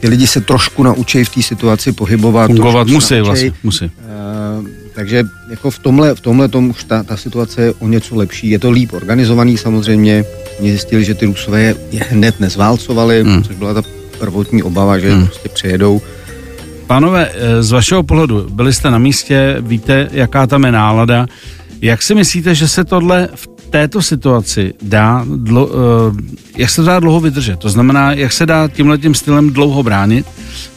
ty 0.00 0.08
lidi 0.08 0.26
se 0.26 0.40
trošku 0.40 0.82
naučí 0.82 1.24
v 1.24 1.28
té 1.28 1.42
situaci 1.42 1.92
pohybovat. 1.92 2.46
Fungovat 2.46 2.88
musí 2.88 3.20
vlastně, 3.20 3.52
musí. 3.62 3.84
Uh, 3.84 4.66
takže 4.94 5.24
jako 5.50 5.70
v 5.70 5.78
tomhle, 5.78 6.14
v 6.14 6.20
tomhle 6.20 6.48
tom 6.48 6.70
už 6.70 6.84
ta, 6.84 7.02
ta 7.02 7.16
situace 7.16 7.62
je 7.62 7.72
o 7.72 7.88
něco 7.88 8.16
lepší. 8.16 8.50
Je 8.50 8.58
to 8.58 8.70
líp 8.70 8.92
organizovaný 8.92 9.58
samozřejmě. 9.58 10.24
Oni 10.60 10.70
zjistili, 10.70 11.04
že 11.04 11.14
ty 11.14 11.26
Rusové 11.26 11.74
je 11.90 12.04
hned 12.08 12.40
nezválcovali, 12.40 13.22
hmm. 13.22 13.44
což 13.44 13.56
byla 13.56 13.74
ta 13.74 13.82
prvotní 14.18 14.62
obava, 14.62 14.98
že 14.98 15.12
hmm. 15.12 15.26
prostě 15.26 15.48
přejedou. 15.48 16.02
Pánové, 16.86 17.30
eh, 17.34 17.62
z 17.62 17.70
vašeho 17.70 18.02
pohledu, 18.02 18.46
byli 18.50 18.72
jste 18.72 18.90
na 18.90 18.98
místě, 18.98 19.56
víte, 19.60 20.08
jaká 20.12 20.46
tam 20.46 20.64
je 20.64 20.72
nálada. 20.72 21.26
Jak 21.80 22.02
si 22.02 22.14
myslíte, 22.14 22.54
že 22.54 22.68
se 22.68 22.84
tohle 22.84 23.28
v 23.34 23.48
této 23.72 24.02
situaci 24.02 24.74
dá, 24.82 25.24
dlo, 25.36 25.66
uh, 25.66 25.72
jak 26.56 26.70
se 26.70 26.82
dá 26.82 27.00
dlouho 27.00 27.20
vydržet? 27.20 27.58
To 27.58 27.68
znamená, 27.68 28.12
jak 28.12 28.32
se 28.32 28.46
dá 28.46 28.68
tímhle 28.68 28.98
tím 28.98 29.14
stylem 29.14 29.50
dlouho 29.50 29.82
bránit? 29.82 30.26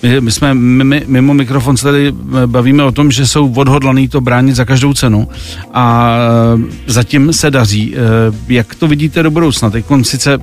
My, 0.04 0.22
my 0.22 0.32
jsme 0.32 0.54
my, 0.54 1.04
mimo 1.08 1.34
mikrofon 1.34 1.78
se 1.78 1.84
tady 1.84 2.08
eh, 2.08 2.48
bavíme 2.48 2.84
o 2.84 2.92
tom, 2.92 3.12
že 3.12 3.28
jsou 3.28 3.54
odhodlaný 3.54 4.08
to 4.08 4.22
bránit 4.22 4.56
za 4.56 4.66
každou 4.66 4.94
cenu 4.94 5.28
a 5.74 6.16
uh, 6.56 6.62
zatím 6.88 7.34
se 7.34 7.52
daří. 7.52 7.96
Jak 8.48 8.76
to 8.76 8.88
vidíte 8.88 9.24
do 9.24 9.32
budoucna? 9.32 9.70
Teď 9.70 9.86
sice 10.02 10.40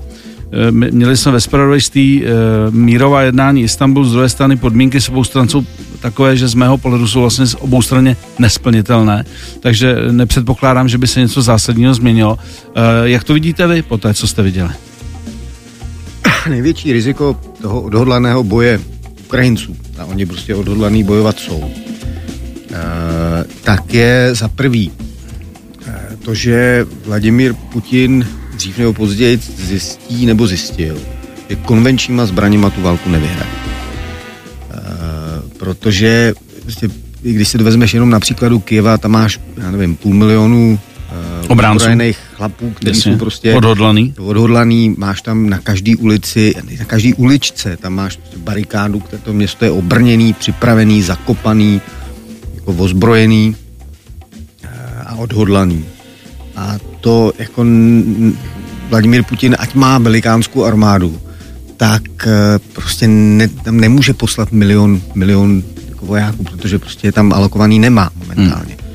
Eh, 0.52 0.70
měli 0.70 1.16
jsme 1.16 1.32
ve 1.32 1.40
spravodajství 1.40 2.24
eh, 2.24 2.30
mírová 2.70 3.22
jednání 3.22 3.62
Istanbul, 3.62 4.04
z 4.04 4.12
druhé 4.12 4.28
strany 4.28 4.56
podmínky 4.56 5.00
s 5.00 5.08
obou 5.08 5.24
stran 5.24 5.48
jsou 5.48 5.64
takové, 6.02 6.36
že 6.36 6.48
z 6.48 6.54
mého 6.54 6.78
pohledu 6.78 7.08
jsou 7.08 7.20
vlastně 7.20 7.46
z 7.46 7.54
obou 7.54 7.82
straně 7.82 8.16
nesplnitelné, 8.38 9.24
takže 9.60 9.96
nepředpokládám, 10.10 10.88
že 10.88 10.98
by 10.98 11.06
se 11.06 11.20
něco 11.20 11.42
zásadního 11.42 11.94
změnilo. 11.94 12.38
Eh, 12.74 12.80
jak 13.04 13.24
to 13.24 13.34
vidíte 13.34 13.66
vy 13.66 13.82
po 13.82 13.98
té, 13.98 14.14
co 14.14 14.26
jste 14.26 14.42
viděli? 14.42 14.70
Největší 16.48 16.92
riziko 16.92 17.40
toho 17.62 17.80
odhodlaného 17.80 18.44
boje 18.44 18.80
Ukrajinců, 19.24 19.76
a 19.98 20.04
oni 20.04 20.26
prostě 20.26 20.54
odhodlaný 20.54 21.04
bojovat 21.04 21.38
jsou, 21.38 21.70
tak 23.62 23.94
je 23.94 24.30
za 24.32 24.48
prvý 24.48 24.90
to, 26.24 26.34
že 26.34 26.86
Vladimír 27.04 27.54
Putin 27.72 28.26
dřív 28.56 28.78
nebo 28.78 28.92
později 28.92 29.40
zjistí 29.56 30.26
nebo 30.26 30.46
zjistil, 30.46 30.98
že 31.48 31.56
konvenčníma 31.56 32.26
zbraněma 32.26 32.70
tu 32.70 32.82
válku 32.82 33.10
nevyhraje. 33.10 33.71
Protože 35.62 36.34
prostě, 36.62 36.88
když 37.20 37.48
si 37.48 37.58
to 37.58 37.64
vezmeš 37.64 37.94
jenom 37.94 38.10
na 38.10 38.20
příkladu 38.20 38.60
Kieva, 38.60 38.98
tam 38.98 39.10
máš, 39.10 39.40
já 39.56 39.70
nevím, 39.70 39.96
půl 39.96 40.14
milionu 40.14 40.78
uh, 41.42 41.50
obránců 41.50 41.86
chlapů, 42.34 42.70
kteří 42.70 43.00
jsou 43.00 43.16
prostě 43.16 43.54
odhodlaný. 43.54 44.14
odhodlaný. 44.18 44.94
Máš 44.98 45.22
tam 45.22 45.50
na 45.50 45.58
každý 45.58 45.96
ulici, 45.96 46.54
na 46.78 46.84
každý 46.84 47.14
uličce, 47.14 47.76
tam 47.76 47.94
máš 47.94 48.18
barikádu, 48.36 49.00
které 49.00 49.22
to 49.22 49.32
město 49.32 49.64
je 49.64 49.70
obrněný, 49.70 50.32
připravený, 50.32 51.02
zakopaný, 51.02 51.80
jako 52.54 52.72
ozbrojený 52.72 53.56
uh, 54.64 54.68
a 55.06 55.14
odhodlaný. 55.14 55.84
A 56.56 56.78
to 57.00 57.32
jako 57.38 57.64
Vladimír 58.88 59.22
Putin, 59.22 59.56
ať 59.58 59.74
má 59.74 59.98
velikánskou 59.98 60.64
armádu, 60.64 61.20
tak 61.82 62.26
eh, 62.26 62.58
prostě 62.72 63.08
ne, 63.08 63.48
tam 63.48 63.80
nemůže 63.80 64.14
poslat 64.14 64.52
milion, 64.52 65.00
milion 65.14 65.62
jako 65.88 66.06
vojáků, 66.06 66.44
protože 66.44 66.78
prostě 66.78 67.08
je 67.08 67.12
tam 67.12 67.32
alokovaný 67.32 67.78
nemá 67.78 68.10
momentálně. 68.16 68.76
Hmm. 68.82 68.94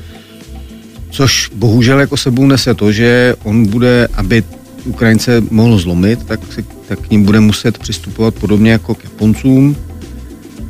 Což 1.10 1.50
bohužel 1.54 2.00
jako 2.00 2.16
sebou 2.16 2.46
nese 2.46 2.74
to, 2.74 2.92
že 2.92 3.34
on 3.44 3.66
bude, 3.66 4.08
aby 4.14 4.44
Ukrajince 4.84 5.42
mohl 5.50 5.78
zlomit, 5.78 6.24
tak, 6.24 6.40
si, 6.52 6.64
tak 6.88 7.00
k 7.00 7.10
ním 7.10 7.24
bude 7.24 7.40
muset 7.40 7.78
přistupovat 7.78 8.34
podobně 8.34 8.72
jako 8.72 8.94
k 8.94 9.04
Japoncům, 9.04 9.76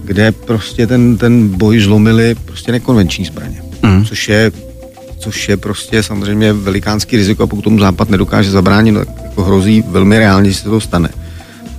kde 0.04 0.32
prostě 0.32 0.86
ten, 0.86 1.16
ten 1.16 1.48
boj 1.48 1.80
zlomili 1.80 2.34
prostě 2.44 2.72
nekonvenční 2.72 3.24
zbraně. 3.24 3.62
Hmm. 3.82 4.04
Což 4.04 4.28
je 4.28 4.52
což 5.18 5.48
je 5.48 5.56
prostě 5.56 6.02
samozřejmě 6.02 6.52
velikánský 6.52 7.16
riziko 7.16 7.42
a 7.42 7.46
pokud 7.46 7.62
tomu 7.62 7.78
Západ 7.78 8.10
nedokáže 8.10 8.50
zabránit, 8.50 8.94
tak 8.94 9.08
jako 9.24 9.44
hrozí 9.44 9.84
velmi 9.88 10.18
reálně, 10.18 10.50
že 10.50 10.56
se 10.56 10.64
to 10.64 10.80
stane. 10.80 11.08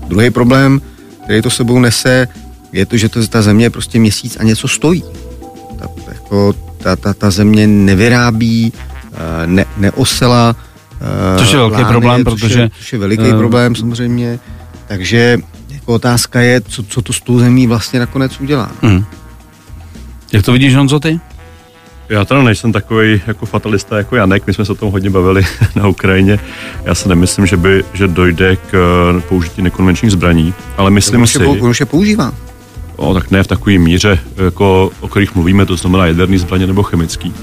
Druhý 0.10 0.30
problém, 0.30 0.82
který 1.24 1.42
to 1.42 1.50
sebou 1.50 1.80
nese, 1.80 2.28
je 2.72 2.86
to, 2.86 2.98
že 2.98 3.10
to, 3.10 3.28
ta 3.28 3.42
země 3.42 3.70
prostě 3.70 4.00
měsíc 4.00 4.38
a 4.40 4.44
něco 4.44 4.68
stojí. 4.68 5.04
Ta, 5.80 5.86
jako, 6.08 6.54
ta, 6.78 6.96
ta, 6.96 7.14
ta 7.14 7.32
země 7.32 7.68
nevyrábí, 7.68 8.74
eh, 9.14 9.48
ne, 9.48 9.66
neosela. 9.78 10.56
Eh, 11.02 11.40
což 11.40 11.52
je 11.52 11.58
velký 11.58 11.76
plány, 11.76 11.90
problém, 11.90 12.24
protože... 12.24 12.48
Což 12.48 12.56
je, 12.56 12.70
což 12.78 12.94
je 12.94 13.00
veliký 13.00 13.32
uh, 13.32 13.38
problém 13.38 13.76
samozřejmě. 13.76 14.40
Takže 14.88 15.38
jako 15.70 15.94
otázka 15.94 16.42
je, 16.42 16.62
co, 16.62 16.84
co 16.84 17.02
to 17.02 17.14
s 17.14 17.22
tou 17.22 17.40
zemí 17.40 17.68
vlastně 17.68 18.00
nakonec 18.00 18.40
udělá. 18.40 18.72
Hmm. 18.82 19.06
Jak 20.34 20.46
to 20.46 20.52
vidíš, 20.52 20.76
Honzo, 20.76 21.00
ty? 21.00 21.20
Já 22.10 22.26
teda 22.26 22.44
nejsem 22.44 22.72
takový 22.72 23.22
jako 23.28 23.46
fatalista 23.46 23.98
jako 23.98 24.16
Janek, 24.16 24.48
my 24.48 24.54
jsme 24.54 24.66
se 24.66 24.72
o 24.72 24.76
tom 24.76 24.92
hodně 24.92 25.10
bavili 25.10 25.44
na 25.76 25.88
Ukrajině. 25.88 26.40
Já 26.84 26.96
si 26.96 27.10
nemyslím, 27.10 27.46
že, 27.46 27.58
by, 27.58 27.84
že 27.94 28.08
dojde 28.08 28.56
k 28.56 28.74
eh, 29.18 29.22
použití 29.22 29.62
nekonvenčních 29.62 30.12
zbraní, 30.12 30.54
ale 30.78 30.92
myslím 30.92 31.28
si... 31.28 31.46
On 31.46 31.70
už 31.70 31.80
je 31.80 31.86
používá. 31.86 32.34
O, 32.96 33.14
tak 33.14 33.32
ne 33.32 33.44
v 33.44 33.48
takové 33.48 33.78
míře, 33.78 34.20
jako, 34.46 34.92
o 35.00 35.08
kterých 35.08 35.36
mluvíme, 35.36 35.66
to 35.66 35.76
znamená 35.76 36.06
jaderný 36.06 36.38
zbraně 36.38 36.68
nebo 36.68 36.84
chemický. 36.84 37.30
Uh, 37.30 37.36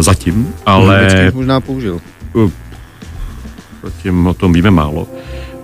zatím, 0.00 0.48
ale... 0.66 1.08
Chemický 1.10 1.36
možná 1.36 1.60
použil. 1.60 2.00
Uh, 2.32 2.50
Zatím 3.82 4.26
o 4.26 4.34
tom 4.34 4.52
víme 4.52 4.70
málo. 4.70 5.06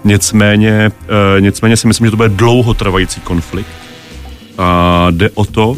Nicméně, 0.05 0.93
e, 1.37 1.41
nicméně 1.41 1.77
si 1.77 1.87
myslím, 1.87 2.07
že 2.07 2.11
to 2.11 2.17
bude 2.17 2.29
dlouhotrvající 2.29 3.21
konflikt. 3.21 3.69
A 4.59 5.07
jde 5.11 5.31
o 5.35 5.45
to, 5.45 5.77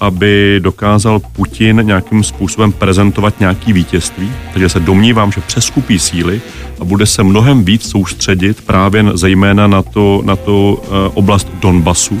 aby 0.00 0.60
dokázal 0.62 1.18
Putin 1.18 1.80
nějakým 1.84 2.24
způsobem 2.24 2.72
prezentovat 2.72 3.40
nějaký 3.40 3.72
vítězství. 3.72 4.32
Takže 4.52 4.68
se 4.68 4.80
domnívám, 4.80 5.32
že 5.32 5.40
přeskupí 5.40 5.98
síly 5.98 6.40
a 6.80 6.84
bude 6.84 7.06
se 7.06 7.22
mnohem 7.22 7.64
víc 7.64 7.90
soustředit 7.90 8.60
právě 8.60 9.04
zejména 9.14 9.66
na 9.66 9.82
to, 9.82 10.22
na 10.24 10.36
to 10.36 10.82
e, 10.82 11.08
oblast 11.14 11.48
Donbasu, 11.60 12.20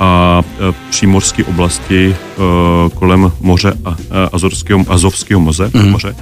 a 0.00 0.42
e, 0.42 0.74
přímořské 0.90 1.44
oblasti 1.44 2.16
e, 2.16 2.40
kolem 2.90 3.32
moře 3.40 3.72
a 3.84 3.96
Azorského, 4.32 4.84
Azovského 4.88 5.40
moře, 5.40 5.70
mm. 5.74 5.90
moře. 5.90 6.16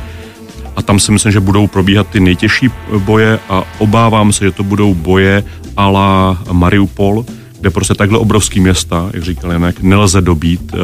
A 0.77 0.83
tam 0.83 0.99
si 0.99 1.13
myslím, 1.13 1.33
že 1.33 1.41
budou 1.41 1.67
probíhat 1.67 2.09
ty 2.09 2.21
nejtěžší 2.21 2.71
boje 2.99 3.39
a 3.49 3.65
obávám 3.79 4.33
se, 4.33 4.45
že 4.45 4.53
to 4.53 4.63
budou 4.63 4.95
boje 4.95 5.45
ala 5.77 6.39
Mariupol, 6.53 7.25
kde 7.61 7.71
prostě 7.71 7.95
takhle 7.95 8.19
obrovský 8.19 8.61
města, 8.61 9.11
jak 9.13 9.23
říkal 9.23 9.53
Janek, 9.53 9.81
nelze 9.81 10.21
dobít 10.21 10.73
uh, 10.73 10.79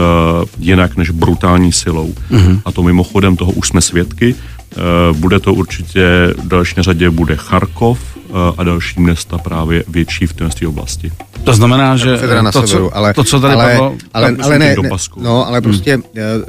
jinak 0.58 0.96
než 0.96 1.10
brutální 1.10 1.72
silou. 1.72 2.14
Mm-hmm. 2.30 2.60
A 2.64 2.72
to 2.72 2.82
mimochodem 2.82 3.36
toho 3.36 3.52
už 3.52 3.68
jsme 3.68 3.80
svědky. 3.80 4.34
Uh, 4.34 5.16
bude 5.16 5.40
to 5.40 5.54
určitě, 5.54 6.34
v 6.38 6.48
další 6.48 6.74
řadě 6.78 7.10
bude 7.10 7.36
Charkov 7.36 7.98
uh, 8.16 8.36
a 8.58 8.64
další 8.64 9.00
města 9.00 9.38
právě 9.38 9.84
větší 9.88 10.26
v 10.26 10.32
té 10.32 10.66
oblasti. 10.68 11.12
To 11.44 11.52
znamená, 11.52 11.96
že 11.96 12.18
na 12.42 12.52
to, 12.52 12.66
severu, 12.66 12.88
co, 12.88 12.96
ale, 12.96 13.14
to, 13.14 13.24
co 13.24 13.40
tady 13.40 13.54
ale, 13.54 13.72
padlo, 13.72 13.94
ale, 14.14 14.36
ale 14.42 14.58
ne, 14.58 14.76
ne, 14.82 14.90
no, 15.16 15.48
ale 15.48 15.60
prostě 15.60 15.94
hmm. 15.94 16.02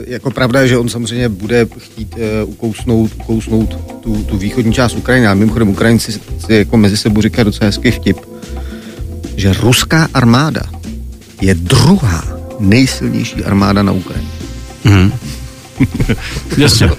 jako 0.08 0.32
pravda 0.32 0.62
je, 0.62 0.68
že 0.68 0.78
on 0.78 0.90
samozřejmě 0.90 1.30
bude 1.30 1.68
chtít 1.78 2.16
uh, 2.44 2.50
ukousnout, 2.50 3.12
ukousnout 3.20 3.78
tu, 4.04 4.24
tu 4.24 4.38
východní 4.38 4.74
část 4.74 4.96
Ukrajiny. 4.96 5.28
A 5.28 5.34
mimochodem 5.34 5.70
Ukrajinci 5.70 6.12
si 6.12 6.54
jako 6.54 6.78
mezi 6.78 6.98
sebou 6.98 7.22
říkají 7.22 7.46
docela 7.46 7.66
hezký 7.66 7.92
vtip, 7.92 8.18
že 9.36 9.54
ruská 9.54 10.08
armáda 10.14 10.62
je 11.42 11.54
druhá 11.54 12.24
nejsilnější 12.60 13.44
armáda 13.44 13.84
na 13.84 13.92
Ukrajině. 13.92 14.30
Hmm. 14.84 15.12
Jasně. 16.58 16.90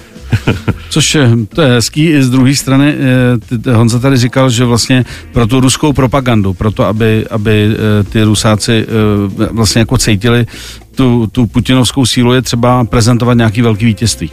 Což 0.89 1.17
to 1.49 1.61
je 1.61 1.67
hezký. 1.67 2.05
I 2.05 2.23
z 2.23 2.29
druhé 2.29 2.55
strany 2.55 2.95
eh, 3.67 3.71
Honza 3.71 3.99
tady 3.99 4.17
říkal, 4.17 4.49
že 4.49 4.65
vlastně 4.65 5.05
pro 5.33 5.47
tu 5.47 5.59
ruskou 5.59 5.93
propagandu, 5.93 6.53
pro 6.53 6.71
to, 6.71 6.83
aby, 6.83 7.25
aby 7.29 7.69
eh, 7.71 8.03
ty 8.03 8.23
rusáci 8.23 8.85
eh, 8.87 9.47
vlastně 9.51 9.79
jako 9.79 9.97
cítili 9.97 10.45
tu, 10.95 11.27
tu 11.27 11.47
putinovskou 11.47 12.05
sílu, 12.05 12.33
je 12.33 12.41
třeba 12.41 12.83
prezentovat 12.83 13.33
nějaký 13.33 13.61
velký 13.61 13.85
vítězství. 13.85 14.31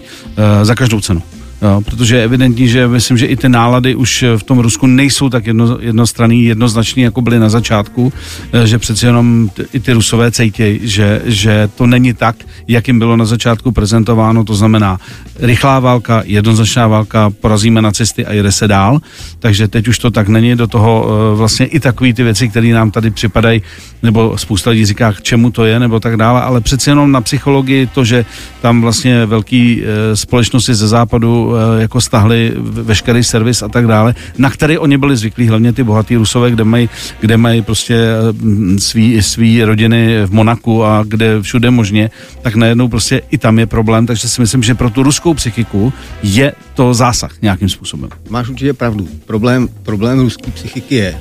Za 0.63 0.75
každou 0.75 1.01
cenu. 1.01 1.23
Jo, 1.65 1.81
protože 1.85 2.17
je 2.17 2.25
evidentní, 2.25 2.69
že 2.69 2.89
myslím, 2.89 3.19
že 3.19 3.27
i 3.27 3.37
ty 3.37 3.49
nálady 3.49 3.95
už 3.95 4.25
v 4.37 4.43
tom 4.43 4.59
Rusku 4.59 4.87
nejsou 4.87 5.29
tak 5.29 5.47
jedno, 5.47 5.79
jednostranný, 5.81 6.45
jednoznačný, 6.45 7.03
jako 7.03 7.21
byly 7.21 7.39
na 7.39 7.49
začátku, 7.49 8.13
eh, 8.53 8.67
že 8.67 8.79
přeci 8.79 9.07
jenom 9.07 9.51
i 9.73 9.81
ty 9.81 9.93
Rusové 9.93 10.31
cítějí, 10.31 10.81
že, 10.83 11.23
že 11.25 11.69
to 11.75 11.87
není 11.87 12.15
tak, 12.15 12.37
jak 12.69 12.89
jim 12.89 12.99
bylo 12.99 13.17
na 13.17 13.25
začátku 13.25 13.73
prezentováno, 13.73 14.45
to 14.45 14.55
znamená 14.55 14.99
rychlá 15.39 15.81
válka, 15.81 16.23
jednoznačná 16.27 16.87
válka, 16.87 17.31
porazíme 17.41 17.83
nacisty 17.83 18.27
a 18.27 18.33
jede 18.33 18.53
se 18.53 18.69
dál, 18.69 19.01
takže 19.39 19.69
teď 19.69 19.89
už 19.89 19.99
to 19.99 20.11
tak 20.11 20.29
není, 20.29 20.57
do 20.57 20.67
toho 20.67 21.07
eh, 21.07 21.37
vlastně 21.37 21.67
i 21.67 21.81
takové 21.81 22.13
ty 22.13 22.23
věci, 22.23 22.49
které 22.49 22.69
nám 22.69 22.91
tady 22.91 23.11
připadají, 23.11 23.63
nebo 24.03 24.39
spousta 24.39 24.71
lidí 24.71 24.87
říká, 24.87 25.13
k 25.13 25.23
čemu 25.23 25.51
to 25.51 25.65
je, 25.65 25.81
nebo 25.81 26.01
tak 26.01 26.17
dále, 26.17 26.43
ale 26.43 26.61
přeci 26.61 26.91
jenom 26.91 27.13
na 27.13 27.21
psychologii 27.21 27.87
to, 27.87 28.05
že 28.05 28.25
tam 28.61 28.81
vlastně 28.81 29.27
velký 29.27 29.83
eh, 29.83 30.17
společnosti 30.17 30.75
ze 30.75 30.89
západu 30.89 31.54
Eh, 31.54 31.54
jako 31.79 32.01
stahli 32.01 32.53
veškerý 32.59 33.25
servis 33.25 33.63
a 33.63 33.69
tak 33.69 33.87
dále, 33.87 34.15
na 34.39 34.51
který 34.51 34.79
oni 34.79 34.99
byli 34.99 35.17
zvyklí, 35.17 35.49
hlavně 35.49 35.73
ty 35.73 35.83
bohatý 35.83 36.17
rusové, 36.17 36.51
kde 36.51 36.65
mají, 36.65 36.89
kde 37.21 37.37
mají 37.37 37.63
prostě 37.63 37.95
eh, 37.95 38.79
svý, 38.79 39.23
svý 39.23 39.65
rodiny 39.65 40.27
v 40.27 40.33
Monaku 40.33 40.85
a 40.85 41.05
kde 41.07 41.43
všude 41.43 41.71
možně, 41.71 42.11
tak 42.43 42.55
najednou 42.55 42.89
prostě 42.89 43.23
i 43.31 43.39
tam 43.39 43.59
je 43.59 43.67
problém, 43.67 44.07
takže 44.07 44.29
si 44.29 44.41
myslím, 44.41 44.63
že 44.63 44.75
pro 44.75 44.91
tu 44.91 45.03
ruskou 45.03 45.35
psychiku 45.35 45.93
je 46.23 46.53
to 46.75 46.95
zásah 46.95 47.43
nějakým 47.43 47.69
způsobem. 47.69 48.11
Máš 48.29 48.49
určitě 48.49 48.73
pravdu. 48.73 49.09
Problém, 49.27 49.69
problém 49.83 50.21
ruské 50.21 50.51
psychiky 50.51 50.95
je, 50.95 51.19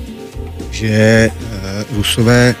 že 0.70 1.30
uh, 1.90 1.96
rusové 1.96 2.54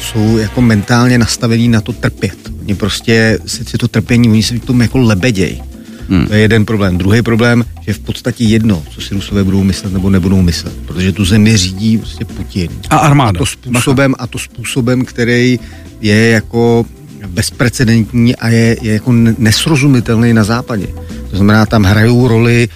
jsou 0.00 0.38
jako 0.38 0.60
mentálně 0.60 1.18
nastavení 1.18 1.68
na 1.68 1.80
to 1.80 1.92
trpět. 1.92 2.52
Oni 2.60 2.74
prostě 2.74 3.38
si 3.46 3.78
to 3.78 3.88
trpění, 3.88 4.28
oni 4.28 4.42
se 4.42 4.54
v 4.54 4.64
tom 4.64 4.80
jako 4.80 4.98
lebeděj. 4.98 5.62
Hmm. 6.10 6.26
To 6.26 6.34
je 6.34 6.40
jeden 6.40 6.64
problém. 6.64 6.98
Druhý 6.98 7.22
problém, 7.22 7.64
že 7.80 7.92
v 7.92 7.98
podstatě 7.98 8.44
jedno, 8.44 8.82
co 8.90 9.00
si 9.00 9.14
Rusové 9.14 9.44
budou 9.44 9.62
myslet 9.62 9.92
nebo 9.92 10.10
nebudou 10.10 10.42
myslet, 10.42 10.74
protože 10.86 11.12
tu 11.12 11.24
zemi 11.24 11.56
řídí 11.56 11.98
prostě 11.98 12.24
Putin. 12.24 12.70
A 12.90 12.96
armáda. 12.96 13.38
A 13.38 13.38
to 13.38 13.46
způsobem, 13.46 14.14
a 14.18 14.26
to 14.26 14.38
způsobem, 14.38 15.04
který 15.04 15.60
je 16.00 16.28
jako 16.28 16.84
bezprecedentní 17.26 18.36
a 18.36 18.48
je, 18.48 18.76
je 18.82 18.92
jako 18.92 19.12
nesrozumitelný 19.38 20.32
na 20.34 20.44
západě. 20.44 20.86
To 21.30 21.36
znamená, 21.36 21.66
tam 21.66 21.82
hrajou 21.82 22.28
roli 22.28 22.68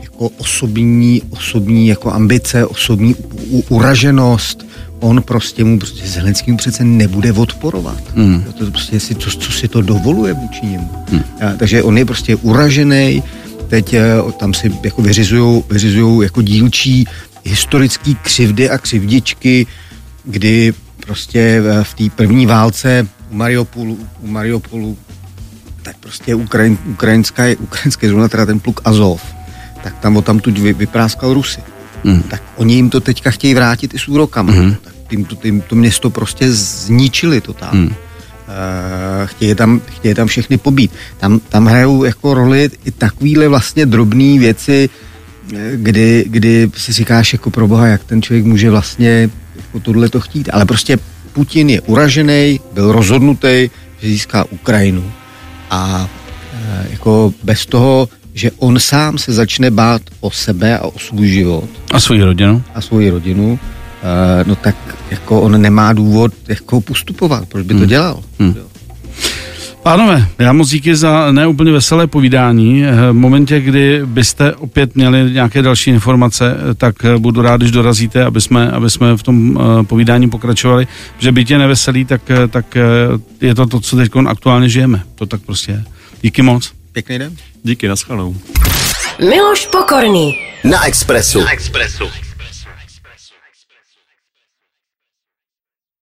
jako 0.00 0.28
osobní, 0.28 1.22
osobní 1.30 1.88
jako 1.88 2.12
ambice, 2.12 2.66
osobní 2.66 3.14
u, 3.50 3.64
uraženost, 3.68 4.66
on 5.00 5.22
prostě 5.22 5.64
mu, 5.64 5.78
prostě 5.78 6.06
Zelenský 6.06 6.50
mu 6.50 6.56
přece 6.56 6.84
nebude 6.84 7.32
odporovat. 7.32 8.02
Hmm. 8.16 8.44
To 8.58 8.70
prostě 8.70 9.00
si, 9.00 9.14
co, 9.14 9.30
co 9.30 9.52
si 9.52 9.68
to 9.68 9.82
dovoluje 9.82 10.34
vůči 10.34 10.66
němu. 10.66 10.90
Hmm. 11.10 11.22
A, 11.40 11.56
takže 11.56 11.82
on 11.82 11.98
je 11.98 12.04
prostě 12.04 12.36
uražený, 12.36 13.22
teď 13.68 13.94
eh, 13.94 14.02
tam 14.38 14.54
si 14.54 14.72
jako 14.84 15.02
vyřizují, 15.02 15.62
vyřizují 15.70 16.22
jako 16.22 16.42
dílčí 16.42 17.04
historický 17.44 18.14
křivdy 18.14 18.70
a 18.70 18.78
křivdičky, 18.78 19.66
kdy 20.24 20.72
prostě 21.06 21.62
v 21.82 21.94
té 21.94 22.04
první 22.16 22.46
válce 22.46 23.08
u 23.30 23.36
Mariupolu, 23.36 23.98
u 24.22 24.26
Mariupolu 24.26 24.96
tak 25.82 25.96
prostě 25.96 26.34
Ukrajin, 26.34 26.78
ukrajinská, 26.86 27.42
ukrajinské 27.58 28.08
zóna, 28.08 28.28
teda 28.28 28.46
ten 28.46 28.60
pluk 28.60 28.80
Azov, 28.84 29.22
tak 29.82 29.98
tam 29.98 30.16
o 30.16 30.22
tam 30.22 30.38
tu 30.38 30.52
vypráskal 30.52 31.34
Rusy. 31.34 31.60
Hmm. 32.04 32.22
Tak 32.22 32.42
oni 32.56 32.74
jim 32.74 32.90
to 32.90 33.00
teďka 33.00 33.30
chtějí 33.30 33.54
vrátit 33.54 33.94
i 33.94 33.98
s 33.98 34.08
úrokama. 34.08 34.52
Hmm. 34.52 34.74
Tak 34.84 34.94
tím 35.10 35.24
to, 35.24 35.34
tím 35.34 35.60
to 35.60 35.74
město 35.76 36.10
prostě 36.10 36.52
zničili 36.52 37.40
totálně. 37.40 37.80
Hmm. 37.80 37.88
Uh, 37.88 39.26
chtějí, 39.26 39.54
tam, 39.54 39.80
chtějí 39.96 40.14
tam 40.14 40.26
všechny 40.26 40.58
pobít. 40.58 40.92
Tam, 41.18 41.40
tam 41.48 41.66
hrajou 41.66 42.04
jako 42.04 42.34
roli 42.34 42.70
i 42.84 42.90
takovýhle 42.90 43.48
vlastně 43.48 43.86
drobné 43.86 44.38
věci, 44.38 44.88
eh, 45.56 45.72
kdy, 45.74 46.24
kdy 46.28 46.70
si 46.76 46.92
říkáš 46.92 47.32
jako 47.32 47.50
pro 47.50 47.68
boha, 47.68 47.86
jak 47.86 48.04
ten 48.04 48.22
člověk 48.22 48.44
může 48.44 48.70
vlastně 48.70 49.30
jako 49.56 49.80
tohle 49.80 50.08
to 50.08 50.20
chtít. 50.20 50.48
Ale 50.52 50.64
prostě 50.64 50.98
Putin 51.32 51.70
je 51.70 51.80
uražený, 51.80 52.60
byl 52.72 52.92
rozhodnutý, 52.92 53.70
že 54.00 54.08
získá 54.08 54.44
Ukrajinu 54.50 55.12
a 55.70 56.08
uh, 56.52 56.90
jako 56.90 57.34
bez 57.42 57.66
toho, 57.66 58.08
že 58.34 58.50
on 58.58 58.78
sám 58.78 59.18
se 59.18 59.32
začne 59.32 59.70
bát 59.70 60.02
o 60.20 60.30
sebe 60.30 60.78
a 60.78 60.84
o 60.84 60.98
svůj 60.98 61.28
život. 61.28 61.68
A 61.90 62.00
svoji 62.00 62.22
rodinu. 62.22 62.62
A 62.74 62.80
svoji 62.80 63.10
rodinu, 63.10 63.52
uh, 63.52 63.58
no 64.48 64.56
tak 64.56 64.76
jako 65.10 65.40
on 65.40 65.62
nemá 65.62 65.92
důvod 65.92 66.32
jako 66.48 66.80
postupovat, 66.80 67.48
proč 67.48 67.66
by 67.66 67.74
to 67.74 67.80
hmm. 67.80 67.88
dělal. 67.88 68.22
Hmm. 68.38 68.54
Pánové, 69.82 70.28
já 70.38 70.52
moc 70.52 70.70
díky 70.70 70.96
za 70.96 71.32
neúplně 71.32 71.72
veselé 71.72 72.06
povídání. 72.06 72.84
Eh, 72.84 73.12
v 73.12 73.12
momentě, 73.12 73.60
kdy 73.60 74.00
byste 74.04 74.54
opět 74.54 74.96
měli 74.96 75.32
nějaké 75.32 75.62
další 75.62 75.90
informace, 75.90 76.56
eh, 76.70 76.74
tak 76.74 76.94
budu 77.18 77.42
rád, 77.42 77.56
když 77.56 77.70
dorazíte, 77.70 78.24
aby 78.24 78.40
jsme, 78.40 78.70
aby 78.70 78.90
jsme 78.90 79.16
v 79.16 79.22
tom 79.22 79.58
povídání 79.82 80.30
pokračovali. 80.30 80.86
Že 81.18 81.32
bytě 81.32 81.58
neveselý, 81.58 82.04
tak, 82.04 82.22
tak 82.50 82.76
je 83.40 83.54
to 83.54 83.66
to, 83.66 83.80
co 83.80 83.96
teď 83.96 84.10
aktuálně 84.26 84.68
žijeme. 84.68 85.02
To 85.14 85.26
tak 85.26 85.40
prostě 85.40 85.72
je. 85.72 85.84
Díky 86.22 86.42
moc. 86.42 86.79
Pěkný 86.92 87.18
den. 87.18 87.36
Díky, 87.62 87.88
naschledanou. 87.88 88.36
Miloš 89.18 89.66
Pokorný. 89.66 90.38
Na 90.64 90.86
Expressu. 90.86 91.40
Na 91.40 91.52
Expressu. 91.52 92.04